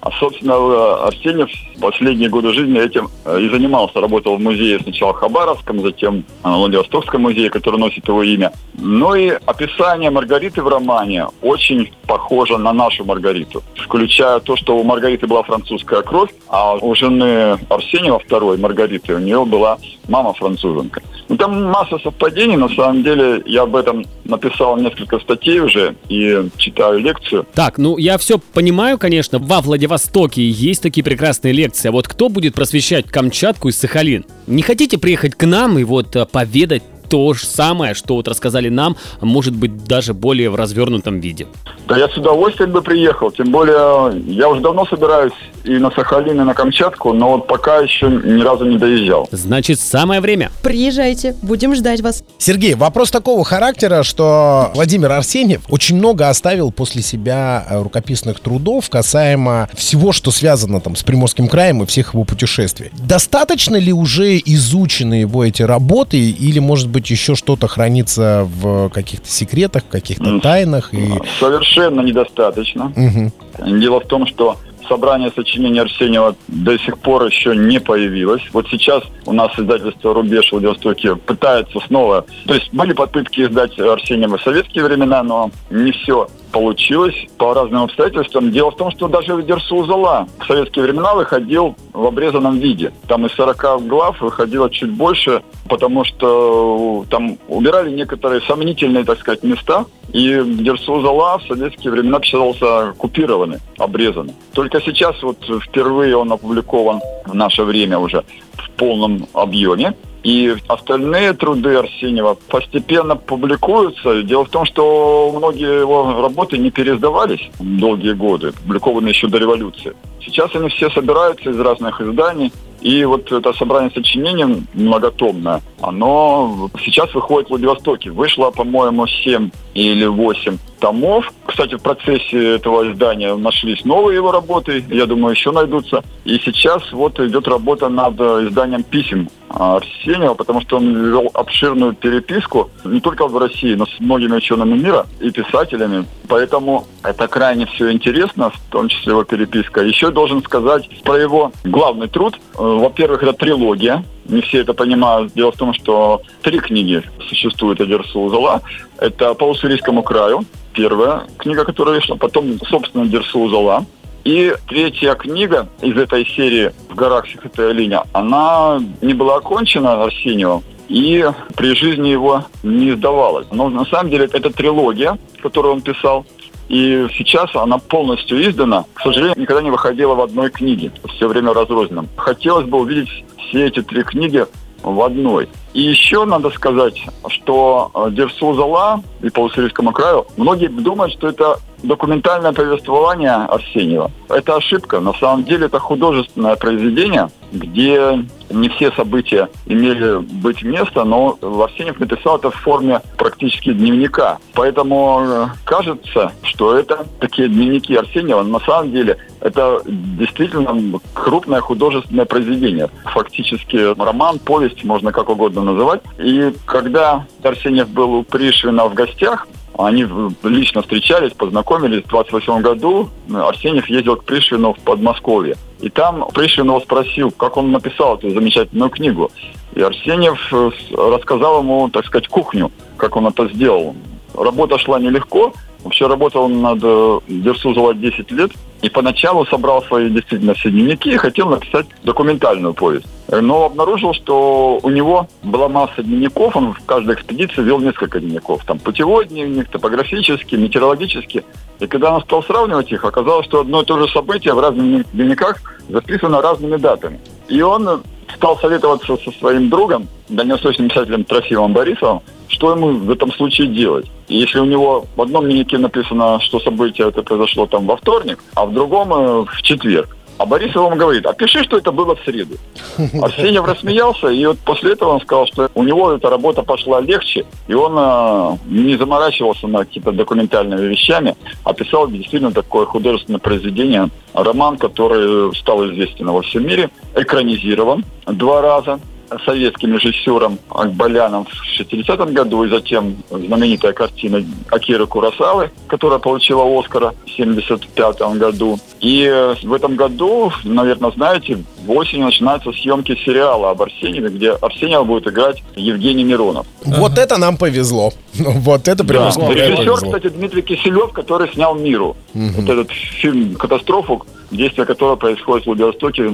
А, 0.00 0.10
собственно, 0.18 0.52
э, 0.52 1.06
Арсеньев 1.06 1.48
последние 1.80 2.28
годы 2.28 2.52
жизни 2.52 2.78
этим 2.78 3.08
э, 3.24 3.40
и 3.40 3.48
занимался. 3.48 4.00
Работал 4.00 4.36
в 4.36 4.40
музее 4.40 4.78
сначала 4.80 5.14
Хабаровском, 5.14 5.80
затем 5.80 6.24
Владивостокском 6.42 7.22
музее, 7.22 7.50
который 7.50 7.80
носит 7.80 8.06
его 8.08 8.22
имя. 8.22 8.52
Ну 8.74 9.14
и 9.14 9.30
описание 9.46 10.10
Маргариты 10.10 10.62
в 10.62 10.68
романе 10.68 11.26
очень 11.42 11.90
похоже 12.06 12.58
на 12.58 12.72
нашу 12.72 13.04
Маргариту. 13.04 13.62
Включая 13.76 14.40
то, 14.40 14.56
что 14.56 14.76
у 14.76 14.84
Маргариты 14.84 15.26
была 15.26 15.42
французская 15.42 16.02
кровь, 16.02 16.30
а 16.48 16.74
у 16.74 16.94
жены 16.94 17.58
Арсеньева 17.68 18.18
второй, 18.18 18.58
Маргариты, 18.58 19.05
у 19.12 19.18
нее 19.18 19.44
была 19.44 19.78
мама 20.08 20.32
француженка. 20.34 21.02
Ну, 21.28 21.36
там 21.36 21.64
масса 21.64 21.98
совпадений, 21.98 22.56
на 22.56 22.68
самом 22.68 23.02
деле 23.02 23.42
я 23.46 23.62
об 23.62 23.74
этом 23.74 24.04
написал 24.24 24.76
несколько 24.76 25.18
статей 25.18 25.58
уже 25.60 25.96
и 26.08 26.48
читаю 26.56 27.00
лекцию. 27.00 27.46
Так, 27.54 27.78
ну 27.78 27.98
я 27.98 28.16
все 28.18 28.38
понимаю, 28.38 28.98
конечно, 28.98 29.38
во 29.38 29.60
Владивостоке 29.60 30.48
есть 30.48 30.82
такие 30.82 31.02
прекрасные 31.02 31.52
лекции, 31.52 31.88
а 31.88 31.92
вот 31.92 32.06
кто 32.06 32.28
будет 32.28 32.54
просвещать 32.54 33.06
Камчатку 33.06 33.68
и 33.68 33.72
Сахалин? 33.72 34.24
Не 34.46 34.62
хотите 34.62 34.98
приехать 34.98 35.34
к 35.34 35.44
нам 35.44 35.78
и 35.78 35.84
вот 35.84 36.14
э, 36.14 36.26
поведать 36.26 36.82
то 37.08 37.32
же 37.34 37.46
самое, 37.46 37.94
что 37.94 38.14
вот 38.14 38.28
рассказали 38.28 38.68
нам, 38.68 38.96
может 39.20 39.54
быть, 39.54 39.84
даже 39.84 40.14
более 40.14 40.50
в 40.50 40.56
развернутом 40.56 41.20
виде. 41.20 41.46
Да 41.88 41.96
я 41.96 42.08
с 42.08 42.16
удовольствием 42.16 42.72
бы 42.72 42.82
приехал, 42.82 43.30
тем 43.30 43.50
более 43.50 44.20
я 44.32 44.48
уже 44.48 44.60
давно 44.60 44.86
собираюсь 44.86 45.32
и 45.66 45.78
на 45.78 45.90
Сахалин, 45.90 46.40
и 46.40 46.44
на 46.44 46.54
Камчатку, 46.54 47.12
но 47.12 47.30
вот 47.32 47.46
пока 47.46 47.78
еще 47.78 48.06
ни 48.06 48.42
разу 48.42 48.64
не 48.64 48.78
доезжал. 48.78 49.28
Значит, 49.30 49.80
самое 49.80 50.20
время. 50.20 50.50
Приезжайте, 50.62 51.34
будем 51.42 51.74
ждать 51.74 52.00
вас. 52.00 52.22
Сергей, 52.38 52.74
вопрос 52.74 53.10
такого 53.10 53.44
характера, 53.44 54.02
что 54.02 54.70
Владимир 54.74 55.12
Арсеньев 55.12 55.62
очень 55.68 55.96
много 55.96 56.28
оставил 56.28 56.70
после 56.70 57.02
себя 57.02 57.66
э, 57.68 57.82
рукописных 57.82 58.40
трудов 58.40 58.88
касаемо 58.88 59.68
всего, 59.74 60.12
что 60.12 60.30
связано 60.30 60.80
там 60.80 60.96
с 60.96 61.02
Приморским 61.02 61.48
краем 61.48 61.82
и 61.82 61.86
всех 61.86 62.14
его 62.14 62.24
путешествий. 62.24 62.90
Достаточно 62.92 63.76
ли 63.76 63.92
уже 63.92 64.38
изучены 64.38 65.14
его 65.14 65.44
эти 65.44 65.62
работы 65.62 66.18
или, 66.18 66.58
может 66.58 66.88
быть, 66.88 66.95
еще 67.04 67.34
что-то 67.34 67.68
хранится 67.68 68.48
в 68.48 68.88
каких-то 68.90 69.28
секретах, 69.28 69.84
в 69.84 69.88
каких-то 69.88 70.40
тайнах? 70.40 70.92
И... 70.94 71.12
Совершенно 71.38 72.00
недостаточно. 72.00 72.92
Угу. 72.96 73.78
Дело 73.78 74.00
в 74.00 74.06
том, 74.06 74.26
что 74.26 74.56
собрание 74.88 75.30
сочинений 75.34 75.80
Арсеньева 75.80 76.36
до 76.48 76.78
сих 76.78 76.98
пор 76.98 77.24
еще 77.26 77.56
не 77.56 77.80
появилось. 77.80 78.42
Вот 78.52 78.66
сейчас 78.70 79.02
у 79.24 79.32
нас 79.32 79.50
издательство 79.58 80.14
«Рубеж» 80.14 80.48
в 80.48 80.52
Владивостоке 80.52 81.16
пытается 81.16 81.78
снова... 81.86 82.24
То 82.46 82.54
есть 82.54 82.72
были 82.72 82.92
попытки 82.92 83.40
издать 83.42 83.78
Арсеньева 83.78 84.38
в 84.38 84.42
советские 84.42 84.84
времена, 84.84 85.22
но 85.22 85.50
не 85.70 85.92
все 85.92 86.28
получилось 86.56 87.14
по 87.36 87.52
разным 87.52 87.82
обстоятельствам. 87.82 88.50
Дело 88.50 88.70
в 88.70 88.76
том, 88.76 88.90
что 88.90 89.08
даже 89.08 89.42
Дерсу 89.42 89.84
Зала 89.84 90.26
в 90.40 90.46
советские 90.46 90.86
времена 90.86 91.14
выходил 91.14 91.76
в 91.92 92.06
обрезанном 92.06 92.58
виде. 92.58 92.94
Там 93.08 93.26
из 93.26 93.32
40 93.32 93.86
глав 93.86 94.18
выходило 94.22 94.70
чуть 94.70 94.90
больше, 94.90 95.42
потому 95.68 96.04
что 96.04 97.04
там 97.10 97.36
убирали 97.48 97.90
некоторые 97.90 98.40
сомнительные, 98.40 99.04
так 99.04 99.18
сказать, 99.18 99.42
места. 99.42 99.84
И 100.14 100.42
Дерсу 100.60 101.02
Зала 101.02 101.38
в 101.38 101.46
советские 101.46 101.92
времена 101.92 102.20
писался 102.20 102.94
купированный, 102.96 103.58
обрезанный. 103.76 104.32
Только 104.54 104.80
сейчас 104.80 105.22
вот 105.22 105.36
впервые 105.62 106.16
он 106.16 106.32
опубликован 106.32 107.00
в 107.26 107.34
наше 107.34 107.64
время 107.64 107.98
уже 107.98 108.24
в 108.54 108.70
полном 108.78 109.26
объеме. 109.34 109.94
И 110.26 110.56
остальные 110.66 111.34
труды 111.34 111.76
Арсеньева 111.76 112.36
постепенно 112.48 113.14
публикуются. 113.14 114.24
Дело 114.24 114.44
в 114.44 114.48
том, 114.48 114.64
что 114.64 115.32
многие 115.32 115.82
его 115.82 116.20
работы 116.20 116.58
не 116.58 116.72
переиздавались 116.72 117.48
долгие 117.60 118.14
годы, 118.14 118.50
публикованы 118.50 119.06
еще 119.06 119.28
до 119.28 119.38
революции. 119.38 119.94
Сейчас 120.20 120.52
они 120.56 120.68
все 120.68 120.90
собираются 120.90 121.50
из 121.50 121.60
разных 121.60 122.00
изданий. 122.00 122.52
И 122.80 123.04
вот 123.04 123.30
это 123.30 123.52
собрание 123.52 123.92
сочинений 123.92 124.64
многотомное, 124.74 125.62
оно 125.80 126.70
сейчас 126.84 127.12
выходит 127.14 127.48
в 127.48 127.50
Владивостоке. 127.50 128.10
Вышло, 128.10 128.50
по-моему, 128.50 129.06
7 129.06 129.50
или 129.74 130.06
8 130.06 130.58
томов. 130.80 131.32
Кстати, 131.46 131.74
в 131.74 131.82
процессе 131.82 132.56
этого 132.56 132.90
издания 132.90 133.34
нашлись 133.34 133.84
новые 133.84 134.16
его 134.16 134.32
работы, 134.32 134.84
я 134.90 135.06
думаю, 135.06 135.34
еще 135.34 135.50
найдутся. 135.50 136.02
И 136.24 136.38
сейчас 136.38 136.92
вот 136.92 137.18
идет 137.20 137.48
работа 137.48 137.88
над 137.88 138.14
изданием 138.20 138.82
писем 138.82 139.28
Арсеньева, 139.48 140.34
потому 140.34 140.60
что 140.60 140.76
он 140.76 141.10
вел 141.10 141.30
обширную 141.32 141.94
переписку 141.94 142.70
не 142.84 143.00
только 143.00 143.26
в 143.26 143.36
России, 143.38 143.74
но 143.74 143.86
с 143.86 144.00
многими 144.00 144.36
учеными 144.36 144.76
мира 144.76 145.06
и 145.20 145.30
писателями. 145.30 146.04
Поэтому 146.28 146.86
это 147.02 147.28
крайне 147.28 147.66
все 147.66 147.92
интересно, 147.92 148.50
в 148.50 148.58
том 148.70 148.88
числе 148.88 149.12
его 149.12 149.24
переписка. 149.24 149.82
Еще 149.82 150.10
должен 150.10 150.42
сказать 150.42 150.88
про 151.04 151.16
его 151.16 151.52
главный 151.64 152.08
труд. 152.08 152.34
Э, 152.34 152.62
во-первых, 152.62 153.22
это 153.22 153.32
трилогия. 153.32 154.04
Не 154.28 154.40
все 154.40 154.60
это 154.60 154.74
понимают. 154.74 155.32
Дело 155.34 155.52
в 155.52 155.56
том, 155.56 155.72
что 155.74 156.22
три 156.42 156.58
книги 156.58 157.02
существуют 157.28 157.80
о 157.80 157.86
Дерсу 157.86 158.28
Зала. 158.28 158.62
Это 158.98 159.34
«По 159.34 159.44
уссурийскому 159.44 160.02
краю», 160.02 160.44
первая 160.74 161.22
книга, 161.38 161.64
которая 161.64 161.96
вышла, 161.96 162.16
потом, 162.16 162.58
собственно, 162.68 163.06
Дерсу 163.06 163.48
Зала. 163.48 163.84
И 164.24 164.52
третья 164.68 165.14
книга 165.14 165.68
из 165.82 165.96
этой 165.96 166.26
серии 166.26 166.72
«В 166.88 166.94
горах 166.96 167.28
Сихотая 167.28 167.70
линия», 167.72 168.02
она 168.12 168.80
не 169.00 169.14
была 169.14 169.36
окончена 169.36 170.02
Арсеньевым, 170.02 170.64
и 170.88 171.28
при 171.56 171.74
жизни 171.74 172.08
его 172.08 172.44
не 172.62 172.90
издавалась. 172.90 173.46
Но 173.52 173.68
на 173.68 173.84
самом 173.84 174.10
деле 174.10 174.28
это 174.32 174.50
трилогия, 174.50 175.18
которую 175.42 175.74
он 175.74 175.80
писал. 175.80 176.26
И 176.68 177.06
сейчас 177.16 177.54
она 177.54 177.78
полностью 177.78 178.42
издана. 178.42 178.84
К 178.94 179.02
сожалению, 179.02 179.38
никогда 179.38 179.62
не 179.62 179.70
выходила 179.70 180.14
в 180.14 180.20
одной 180.20 180.50
книге. 180.50 180.90
Все 181.14 181.28
время 181.28 181.54
разрозненном. 181.54 182.08
Хотелось 182.16 182.66
бы 182.66 182.78
увидеть 182.78 183.24
все 183.48 183.66
эти 183.66 183.82
три 183.82 184.02
книги 184.02 184.46
в 184.82 185.00
одной. 185.00 185.48
И 185.72 185.82
еще 185.82 186.24
надо 186.24 186.50
сказать, 186.50 187.02
что 187.28 187.90
э, 187.94 188.10
Дерсу 188.12 188.54
Зала 188.54 189.02
и 189.22 189.28
по 189.28 189.40
Уссурийскому 189.40 189.92
краю, 189.92 190.26
многие 190.36 190.68
думают, 190.68 191.12
что 191.12 191.28
это 191.28 191.58
документальное 191.82 192.52
повествование 192.52 193.32
Арсеньева. 193.32 194.10
Это 194.28 194.56
ошибка. 194.56 195.00
На 195.00 195.12
самом 195.14 195.44
деле 195.44 195.66
это 195.66 195.78
художественное 195.78 196.56
произведение, 196.56 197.28
где 197.52 198.24
не 198.48 198.68
все 198.70 198.92
события 198.92 199.48
имели 199.66 200.18
быть 200.18 200.62
место, 200.62 201.04
но 201.04 201.38
Арсеньев 201.42 201.98
написал 201.98 202.38
это 202.38 202.50
в 202.50 202.56
форме 202.56 203.00
практически 203.18 203.72
дневника. 203.72 204.38
Поэтому 204.54 205.20
э, 205.26 205.46
кажется, 205.64 206.32
что 206.42 206.76
это 206.76 207.06
такие 207.20 207.48
дневники 207.48 207.94
Арсеньева. 207.94 208.42
На 208.42 208.60
самом 208.60 208.92
деле 208.92 209.18
это 209.46 209.80
действительно 209.86 210.98
крупное 211.14 211.60
художественное 211.60 212.24
произведение. 212.24 212.90
Фактически 213.04 213.94
роман, 213.96 214.40
повесть, 214.40 214.82
можно 214.82 215.12
как 215.12 215.28
угодно 215.28 215.62
называть. 215.62 216.02
И 216.18 216.52
когда 216.64 217.26
Арсеньев 217.44 217.88
был 217.88 218.14
у 218.14 218.22
Пришвина 218.24 218.88
в 218.88 218.94
гостях, 218.94 219.46
они 219.78 220.04
лично 220.42 220.82
встречались, 220.82 221.32
познакомились. 221.32 222.02
В 222.04 222.08
28 222.08 222.60
году 222.60 223.08
Арсеньев 223.32 223.86
ездил 223.88 224.16
к 224.16 224.24
Пришвину 224.24 224.74
в 224.74 224.80
Подмосковье. 224.80 225.56
И 225.80 225.90
там 225.90 226.26
Пришвин 226.34 226.66
его 226.66 226.80
спросил, 226.80 227.30
как 227.30 227.56
он 227.56 227.70
написал 227.70 228.16
эту 228.16 228.30
замечательную 228.30 228.90
книгу. 228.90 229.30
И 229.74 229.80
Арсеньев 229.80 230.52
э, 230.52 230.70
рассказал 230.96 231.60
ему, 231.60 231.88
так 231.90 232.06
сказать, 232.06 232.26
кухню, 232.26 232.72
как 232.96 233.14
он 233.14 233.26
это 233.26 233.46
сделал. 233.48 233.94
Работа 234.34 234.78
шла 234.78 234.98
нелегко, 234.98 235.52
Вообще 235.86 236.08
работал 236.08 236.48
над 236.48 236.80
э, 236.82 237.20
Дерсузова 237.28 237.94
10 237.94 238.32
лет. 238.32 238.50
И 238.82 238.90
поначалу 238.90 239.46
собрал 239.46 239.84
свои 239.84 240.10
действительно 240.10 240.54
все 240.54 240.68
дневники 240.68 241.10
и 241.10 241.16
хотел 241.16 241.48
написать 241.48 241.86
документальную 242.02 242.74
повесть. 242.74 243.06
Но 243.28 243.66
обнаружил, 243.66 244.12
что 244.12 244.80
у 244.82 244.90
него 244.90 245.28
была 245.44 245.68
масса 245.68 246.02
дневников, 246.02 246.56
он 246.56 246.74
в 246.74 246.84
каждой 246.84 247.14
экспедиции 247.14 247.62
вел 247.62 247.78
несколько 247.78 248.18
дневников. 248.18 248.64
Там 248.64 248.80
путевой 248.80 249.26
дневник, 249.26 249.68
топографический, 249.68 250.58
метеорологический. 250.58 251.44
И 251.78 251.86
когда 251.86 252.16
он 252.16 252.22
стал 252.22 252.42
сравнивать 252.42 252.90
их, 252.90 253.04
оказалось, 253.04 253.46
что 253.46 253.60
одно 253.60 253.82
и 253.82 253.84
то 253.84 253.96
же 253.96 254.12
событие 254.12 254.54
в 254.54 254.58
разных 254.58 255.08
дневниках 255.12 255.62
записано 255.88 256.42
разными 256.42 256.76
датами. 256.78 257.20
И 257.48 257.62
он 257.62 258.02
стал 258.34 258.58
советоваться 258.58 259.16
со 259.18 259.30
своим 259.38 259.70
другом, 259.70 260.08
дальневосточным 260.28 260.88
писателем 260.88 261.22
Трофимом 261.22 261.72
Борисовым, 261.72 262.22
что 262.48 262.72
ему 262.72 262.90
в 262.90 263.10
этом 263.10 263.30
случае 263.32 263.68
делать. 263.68 264.10
Если 264.28 264.58
у 264.58 264.64
него 264.64 265.06
в 265.14 265.22
одном 265.22 265.44
дневнике 265.44 265.78
написано, 265.78 266.40
что 266.40 266.58
событие 266.60 267.08
это 267.08 267.22
произошло 267.22 267.66
там 267.66 267.86
во 267.86 267.96
вторник, 267.96 268.42
а 268.54 268.66
в 268.66 268.72
другом 268.72 269.12
э, 269.12 269.44
в 269.44 269.62
четверг, 269.62 270.16
а 270.38 270.44
Борисов 270.44 270.76
ему 270.76 270.96
говорит, 270.96 271.24
опиши, 271.24 271.64
что 271.64 271.78
это 271.78 271.92
было 271.92 272.14
в 272.14 272.20
среду. 272.24 272.56
Арсеньев 273.22 273.64
рассмеялся, 273.64 274.28
и 274.28 274.44
вот 274.44 274.58
после 274.58 274.92
этого 274.92 275.10
он 275.10 275.20
сказал, 275.22 275.46
что 275.46 275.70
у 275.74 275.82
него 275.82 276.12
эта 276.12 276.28
работа 276.28 276.62
пошла 276.62 277.00
легче, 277.00 277.46
и 277.68 277.74
он 277.74 277.94
э, 277.96 278.56
не 278.66 278.96
заморачивался 278.96 279.66
над 279.66 279.88
какими-то 279.88 280.12
документальными 280.12 280.86
вещами, 280.86 281.36
а 281.64 281.72
писал 281.72 282.08
действительно 282.08 282.52
такое 282.52 282.84
художественное 282.84 283.40
произведение, 283.40 284.10
роман, 284.34 284.76
который 284.76 285.54
стал 285.56 285.86
известен 285.86 286.26
во 286.26 286.42
всем 286.42 286.66
мире, 286.66 286.90
экранизирован 287.14 288.04
два 288.26 288.60
раза, 288.60 289.00
советским 289.44 289.94
режиссером 289.94 290.58
Акбаляном 290.70 291.46
в 291.46 291.80
60-м 291.80 292.32
году, 292.32 292.64
и 292.64 292.68
затем 292.68 293.16
знаменитая 293.30 293.92
картина 293.92 294.44
Акиры 294.70 295.06
Курасавы, 295.06 295.70
которая 295.88 296.18
получила 296.18 296.64
Оскара 296.78 297.14
в 297.24 297.30
75 297.30 298.20
году. 298.38 298.78
И 299.00 299.28
в 299.62 299.72
этом 299.72 299.96
году, 299.96 300.52
наверное, 300.64 301.10
знаете, 301.10 301.58
в 301.84 301.90
осенью 301.92 302.26
начинаются 302.26 302.72
съемки 302.72 303.16
сериала 303.24 303.70
об 303.70 303.82
Арсеньеве, 303.82 304.28
где 304.28 304.50
Арсеньева 304.52 305.04
будет 305.04 305.26
играть 305.28 305.62
Евгений 305.76 306.24
Миронов. 306.24 306.66
Вот 306.84 307.18
это 307.18 307.36
нам 307.36 307.56
повезло. 307.56 308.12
Вот 308.66 308.88
это 308.88 309.04
прямо 309.04 309.32
Да. 309.36 309.52
Режиссер, 309.52 309.94
кстати, 309.94 310.28
Дмитрий 310.28 310.62
Киселев, 310.62 311.12
который 311.12 311.52
снял 311.52 311.74
«Миру». 311.74 312.16
Вот 312.34 312.68
этот 312.68 312.90
фильм 312.90 313.54
«Катастрофу», 313.54 314.24
действие 314.50 314.86
которого 314.86 315.16
происходит 315.16 315.64
в 315.64 315.66
Владивостоке, 315.68 316.28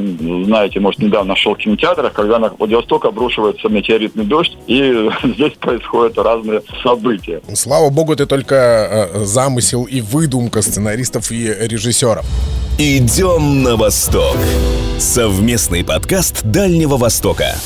знаете, 0.45 0.81
может, 0.81 1.01
недавно 1.01 1.37
шел 1.37 1.55
в 1.55 1.59
кинотеатрах, 1.59 2.13
когда 2.13 2.39
на 2.39 2.51
Владивосток 2.51 3.05
обрушивается 3.05 3.69
метеоритный 3.69 4.25
дождь, 4.25 4.57
и 4.67 5.11
здесь 5.25 5.53
происходят 5.55 6.19
разные 6.19 6.63
события. 6.83 7.41
Слава 7.55 7.91
богу, 7.91 8.13
это 8.13 8.27
только 8.27 9.09
э, 9.15 9.25
замысел 9.25 9.85
и 9.85 10.01
выдумка 10.01 10.63
сценаристов 10.63 11.31
и 11.33 11.55
режиссеров. 11.61 12.25
Идем 12.79 13.63
на 13.63 13.77
восток. 13.77 14.37
Совместный 14.99 15.85
подкаст 15.85 16.43
Дальнего 16.43 16.97
Востока. 16.97 17.57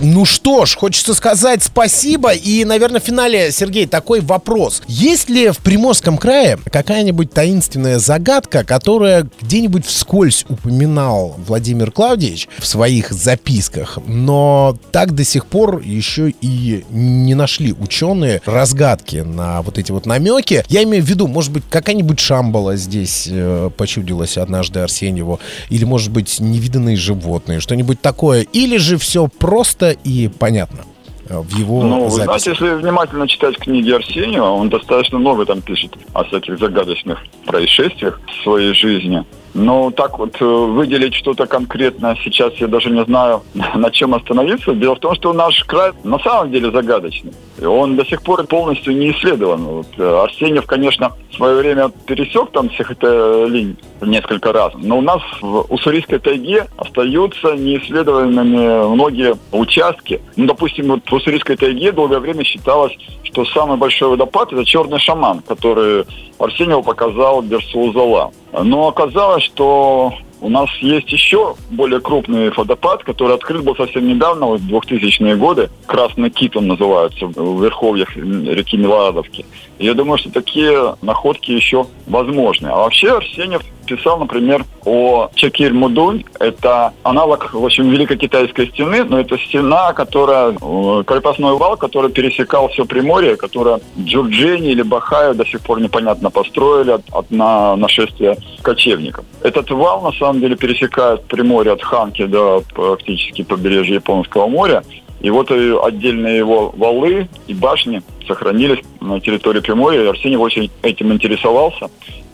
Ну 0.00 0.26
что 0.26 0.66
ж, 0.66 0.76
хочется 0.76 1.14
сказать 1.14 1.62
спасибо. 1.62 2.32
И, 2.32 2.64
наверное, 2.64 3.00
в 3.00 3.04
финале, 3.04 3.50
Сергей, 3.50 3.86
такой 3.86 4.20
вопрос. 4.20 4.82
Есть 4.86 5.30
ли 5.30 5.50
в 5.50 5.58
Приморском 5.58 6.18
крае 6.18 6.58
какая-нибудь 6.70 7.32
таинственная 7.32 7.98
загадка, 7.98 8.62
которая 8.62 9.26
где-нибудь 9.40 9.86
вскользь 9.86 10.44
упоминал 10.48 11.36
Владимир 11.46 11.90
Клавдевич 11.90 12.48
в 12.58 12.66
своих 12.66 13.10
записках, 13.10 13.98
но 14.06 14.78
так 14.92 15.14
до 15.14 15.24
сих 15.24 15.46
пор 15.46 15.80
еще 15.80 16.30
и 16.42 16.84
не 16.90 17.34
нашли 17.34 17.72
ученые 17.72 18.42
разгадки 18.44 19.16
на 19.16 19.62
вот 19.62 19.78
эти 19.78 19.92
вот 19.92 20.04
намеки? 20.04 20.64
Я 20.68 20.82
имею 20.82 21.02
в 21.02 21.06
виду, 21.06 21.26
может 21.26 21.52
быть, 21.52 21.64
какая-нибудь 21.70 22.20
шамбала 22.20 22.76
здесь 22.76 23.28
э, 23.30 23.70
почудилась 23.76 24.36
однажды 24.36 24.80
Арсеньеву, 24.80 25.40
или, 25.70 25.84
может 25.84 26.10
быть, 26.10 26.38
невиданные 26.38 26.96
животные, 26.96 27.60
что-нибудь 27.60 28.02
такое, 28.02 28.42
или 28.42 28.76
же 28.76 28.98
все 28.98 29.28
просто 29.28 29.85
и 29.92 30.28
понятно 30.28 30.80
э, 31.28 31.38
в 31.38 31.56
его 31.56 31.82
Ну, 31.82 32.04
вы 32.04 32.10
знаете, 32.10 32.50
если 32.50 32.74
внимательно 32.74 33.28
читать 33.28 33.56
книги 33.58 33.90
Арсеньева, 33.90 34.50
он 34.50 34.68
достаточно 34.68 35.18
много 35.18 35.46
там 35.46 35.60
пишет 35.60 35.92
о 36.12 36.24
всяких 36.24 36.58
загадочных 36.58 37.18
происшествиях 37.44 38.20
в 38.26 38.42
своей 38.42 38.74
жизни. 38.74 39.24
Но 39.56 39.90
так 39.90 40.18
вот 40.18 40.36
э, 40.38 40.44
выделить 40.44 41.14
что-то 41.14 41.46
конкретное 41.46 42.14
сейчас 42.22 42.52
я 42.56 42.66
даже 42.66 42.90
не 42.90 43.02
знаю, 43.04 43.42
на 43.74 43.90
чем 43.90 44.14
остановиться. 44.14 44.74
Дело 44.74 44.96
в 44.96 45.00
том, 45.00 45.14
что 45.14 45.32
наш 45.32 45.64
край 45.64 45.92
на 46.04 46.18
самом 46.18 46.52
деле 46.52 46.70
загадочный. 46.70 47.32
Он 47.66 47.96
до 47.96 48.04
сих 48.04 48.22
пор 48.22 48.44
полностью 48.46 48.94
не 48.94 49.12
исследован. 49.12 49.64
Вот, 49.64 49.86
э, 49.96 50.22
Арсеньев, 50.22 50.66
конечно, 50.66 51.12
в 51.30 51.36
свое 51.36 51.56
время 51.56 51.90
пересек 52.06 52.50
там 52.50 52.68
всех 52.68 52.90
это 52.90 53.46
линь 53.46 53.78
несколько 54.02 54.52
раз. 54.52 54.74
Но 54.76 54.98
у 54.98 55.00
нас 55.00 55.22
в 55.40 55.66
Уссурийской 55.70 56.18
тайге 56.18 56.66
остаются 56.76 57.54
неисследованными 57.56 58.92
многие 58.92 59.36
участки. 59.52 60.20
Ну, 60.36 60.46
допустим, 60.46 60.88
вот 60.88 61.00
в 61.06 61.12
Уссурийской 61.14 61.56
тайге 61.56 61.92
долгое 61.92 62.18
время 62.18 62.44
считалось, 62.44 62.92
что 63.22 63.46
самый 63.46 63.78
большой 63.78 64.10
водопад– 64.10 64.52
это 64.52 64.66
черный 64.66 64.98
шаман, 64.98 65.40
который 65.40 66.04
Арсеньев 66.38 66.84
показал 66.84 67.42
Дерсу 67.42 67.92
Зала. 67.92 68.32
Но 68.62 68.88
оказалось, 68.88 69.44
что 69.44 70.12
у 70.40 70.48
нас 70.48 70.68
есть 70.80 71.10
еще 71.10 71.54
более 71.70 72.00
крупный 72.00 72.50
водопад, 72.50 73.04
который 73.04 73.34
открыт 73.34 73.64
был 73.64 73.74
совсем 73.76 74.06
недавно, 74.06 74.46
в 74.46 74.56
2000-е 74.56 75.36
годы. 75.36 75.70
Красный 75.86 76.30
кит 76.30 76.56
он 76.56 76.68
называется, 76.68 77.26
в 77.26 77.62
верховьях 77.62 78.16
реки 78.16 78.76
Милорадовки. 78.76 79.44
Я 79.78 79.94
думаю, 79.94 80.18
что 80.18 80.30
такие 80.30 80.94
находки 81.02 81.50
еще 81.52 81.86
возможны. 82.06 82.68
А 82.68 82.76
вообще 82.76 83.16
Арсеньев 83.16 83.62
писал, 83.86 84.18
например, 84.18 84.64
о 84.84 85.30
Чакир-Мудунь. 85.34 86.24
Это 86.38 86.92
аналог, 87.02 87.54
в 87.54 87.64
общем, 87.64 87.88
Великой 87.88 88.16
Китайской 88.18 88.68
стены, 88.68 89.04
но 89.04 89.20
это 89.20 89.38
стена, 89.38 89.92
которая, 89.92 90.52
э, 90.52 91.04
крепостной 91.06 91.56
вал, 91.56 91.76
который 91.76 92.10
пересекал 92.10 92.68
все 92.68 92.84
Приморье, 92.84 93.36
которое 93.36 93.80
Джурджини 93.98 94.70
или 94.70 94.82
Бахаю 94.82 95.34
до 95.34 95.46
сих 95.46 95.60
пор 95.60 95.80
непонятно 95.80 96.30
построили 96.30 96.90
от, 96.90 97.02
от 97.12 97.30
на, 97.30 97.76
нашествия 97.76 98.36
кочевников. 98.62 99.24
Этот 99.42 99.70
вал, 99.70 100.02
на 100.02 100.12
самом 100.12 100.40
деле, 100.40 100.56
пересекает 100.56 101.24
Приморье 101.24 101.72
от 101.72 101.82
Ханки 101.82 102.26
до 102.26 102.62
практически 102.74 103.42
побережья 103.42 103.94
Японского 103.94 104.46
моря. 104.48 104.82
И 105.20 105.30
вот 105.30 105.50
отдельные 105.50 106.38
его 106.38 106.72
валы 106.76 107.28
и 107.46 107.54
башни 107.54 108.02
сохранились 108.26 108.84
на 109.00 109.20
территории 109.20 109.60
Приморья. 109.60 110.02
И 110.02 110.06
Арсений 110.06 110.36
очень 110.36 110.70
этим 110.82 111.12
интересовался 111.12 111.88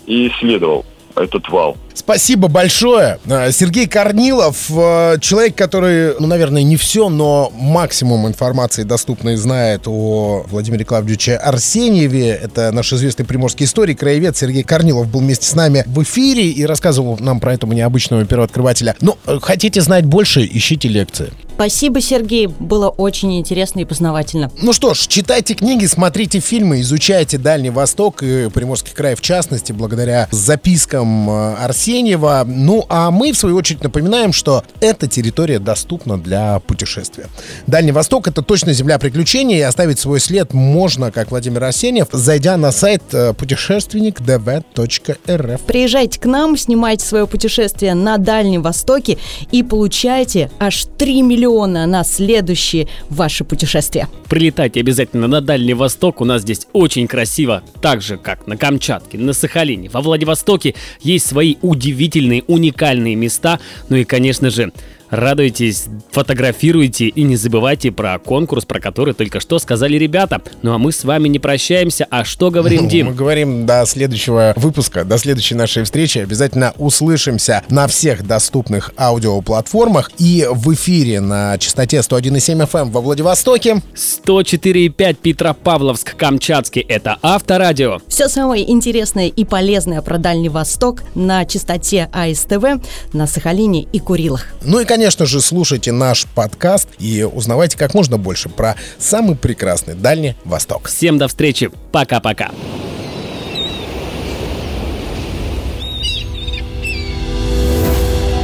и 0.06 0.28
исследовал 0.28 0.84
этот 1.16 1.48
вал. 1.48 1.76
Спасибо 1.94 2.48
большое. 2.48 3.18
Э, 3.26 3.52
Сергей 3.52 3.86
Корнилов, 3.86 4.70
э, 4.70 5.18
человек, 5.20 5.56
который, 5.56 6.14
ну, 6.18 6.26
наверное, 6.26 6.62
не 6.62 6.76
все, 6.76 7.08
но 7.08 7.52
максимум 7.54 8.26
информации 8.26 8.82
доступной 8.82 9.36
знает 9.36 9.82
о 9.86 10.44
Владимире 10.48 10.84
Клавдевиче 10.84 11.36
Арсеньеве. 11.36 12.30
Это 12.30 12.72
наш 12.72 12.92
известный 12.92 13.24
приморский 13.24 13.66
историк, 13.66 14.00
краевед 14.00 14.36
Сергей 14.36 14.62
Корнилов 14.62 15.08
был 15.08 15.20
вместе 15.20 15.46
с 15.46 15.54
нами 15.54 15.84
в 15.86 16.02
эфире 16.02 16.48
и 16.48 16.64
рассказывал 16.64 17.18
нам 17.18 17.40
про 17.40 17.54
этого 17.54 17.72
необычного 17.72 18.24
первооткрывателя. 18.24 18.96
Ну, 19.00 19.18
э, 19.26 19.38
хотите 19.40 19.80
знать 19.80 20.04
больше, 20.04 20.44
ищите 20.44 20.88
лекции. 20.88 21.32
Спасибо, 21.54 22.00
Сергей. 22.00 22.46
Было 22.46 22.88
очень 22.88 23.38
интересно 23.38 23.80
и 23.80 23.84
познавательно. 23.84 24.50
Ну 24.60 24.72
что 24.72 24.94
ж, 24.94 25.06
читайте 25.06 25.54
книги, 25.54 25.86
смотрите 25.86 26.40
фильмы, 26.40 26.80
изучайте 26.80 27.38
Дальний 27.38 27.70
Восток 27.70 28.22
и 28.22 28.48
Приморский 28.48 28.92
край 28.94 29.14
в 29.14 29.20
частности, 29.20 29.72
благодаря 29.72 30.28
запискам 30.30 31.30
э, 31.30 31.54
Арсеньева. 31.82 32.44
Ну, 32.46 32.86
а 32.88 33.10
мы, 33.10 33.32
в 33.32 33.36
свою 33.36 33.56
очередь, 33.56 33.82
напоминаем, 33.82 34.32
что 34.32 34.62
эта 34.80 35.08
территория 35.08 35.58
доступна 35.58 36.16
для 36.16 36.60
путешествия. 36.60 37.26
Дальний 37.66 37.90
Восток— 37.90 38.28
это 38.30 38.42
точно 38.42 38.72
земля 38.72 39.00
приключений, 39.00 39.58
и 39.58 39.62
оставить 39.62 39.98
свой 39.98 40.20
след 40.20 40.54
можно, 40.54 41.10
как 41.10 41.32
Владимир 41.32 41.64
Арсеньев, 41.64 42.06
зайдя 42.12 42.56
на 42.56 42.70
сайт 42.70 43.02
э, 43.12 43.34
путешественникдв.рф. 43.34 45.60
Приезжайте 45.66 46.20
к 46.20 46.26
нам, 46.26 46.56
снимайте 46.56 47.04
свое 47.04 47.26
путешествие 47.26 47.94
на 47.94 48.18
Дальнем 48.18 48.62
Востоке 48.62 49.18
и 49.50 49.64
получайте 49.64 50.52
аж 50.60 50.84
3 50.98 51.22
миллиона 51.22 51.86
на 51.86 52.04
следующее 52.04 52.86
ваше 53.08 53.42
путешествие. 53.42 54.06
Прилетайте 54.28 54.78
обязательно 54.78 55.26
на 55.26 55.40
Дальний 55.40 55.74
Восток, 55.74 56.20
у 56.20 56.24
нас 56.24 56.42
здесь 56.42 56.68
очень 56.72 57.08
красиво. 57.08 57.64
Так 57.80 58.02
же, 58.02 58.18
как 58.18 58.46
на 58.46 58.56
Камчатке, 58.56 59.18
на 59.18 59.32
Сахалине, 59.32 59.88
во 59.88 60.00
Владивостоке 60.00 60.76
есть 61.00 61.26
свои 61.26 61.56
удивительные, 61.72 62.44
уникальные 62.46 63.14
места. 63.16 63.58
Ну 63.88 63.96
и, 63.96 64.04
конечно 64.04 64.50
же, 64.50 64.72
радуйтесь, 65.12 65.84
фотографируйте 66.10 67.06
и 67.06 67.22
не 67.22 67.36
забывайте 67.36 67.92
про 67.92 68.18
конкурс, 68.18 68.64
про 68.64 68.80
который 68.80 69.12
только 69.14 69.38
что 69.40 69.58
сказали 69.58 69.96
ребята. 69.96 70.40
Ну 70.62 70.72
а 70.72 70.78
мы 70.78 70.90
с 70.90 71.04
вами 71.04 71.28
не 71.28 71.38
прощаемся, 71.38 72.06
а 72.10 72.24
что 72.24 72.50
говорим, 72.50 72.84
Мы 72.84 72.88
Дим? 72.90 73.14
говорим 73.14 73.66
до 73.66 73.84
следующего 73.86 74.54
выпуска, 74.56 75.04
до 75.04 75.18
следующей 75.18 75.54
нашей 75.54 75.84
встречи. 75.84 76.18
Обязательно 76.18 76.72
услышимся 76.78 77.62
на 77.68 77.86
всех 77.86 78.26
доступных 78.26 78.92
аудиоплатформах 78.96 80.10
и 80.18 80.48
в 80.50 80.72
эфире 80.74 81.20
на 81.20 81.58
частоте 81.58 81.98
101,7 81.98 82.66
FM 82.66 82.90
во 82.90 83.00
Владивостоке. 83.02 83.82
104,5 83.94 85.16
Петропавловск, 85.22 86.16
Камчатский, 86.16 86.80
это 86.82 87.18
Авторадио. 87.22 87.98
Все 88.08 88.28
самое 88.28 88.68
интересное 88.70 89.28
и 89.28 89.44
полезное 89.44 90.00
про 90.00 90.16
Дальний 90.16 90.48
Восток 90.48 91.02
на 91.14 91.44
частоте 91.44 92.08
АСТВ 92.12 92.82
на 93.12 93.26
Сахалине 93.26 93.82
и 93.92 93.98
Курилах. 93.98 94.46
Ну 94.64 94.80
и, 94.80 94.84
конечно 95.02 95.26
же, 95.26 95.40
слушайте 95.40 95.90
наш 95.90 96.26
подкаст 96.26 96.88
и 97.00 97.24
узнавайте 97.24 97.76
как 97.76 97.92
можно 97.92 98.18
больше 98.18 98.48
про 98.48 98.76
самый 99.00 99.34
прекрасный 99.34 99.94
Дальний 99.94 100.36
Восток. 100.44 100.86
Всем 100.86 101.18
до 101.18 101.26
встречи, 101.26 101.72
пока-пока. 101.90 102.52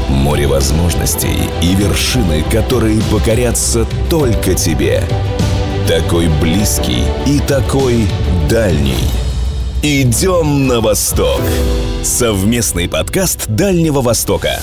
Море 0.09 0.49
возможностей 0.49 1.39
и 1.63 1.77
вершины, 1.77 2.43
которые 2.51 3.01
покорятся 3.03 3.87
только 4.11 4.55
тебе. 4.55 5.05
Такой 5.87 6.27
близкий 6.41 7.05
и 7.25 7.39
такой 7.39 8.05
дальний. 8.51 9.09
Идем 9.85 10.67
на 10.67 10.81
восток. 10.81 11.41
Совместный 12.03 12.89
подкаст 12.89 13.47
Дальнего 13.47 14.01
Востока. 14.01 14.59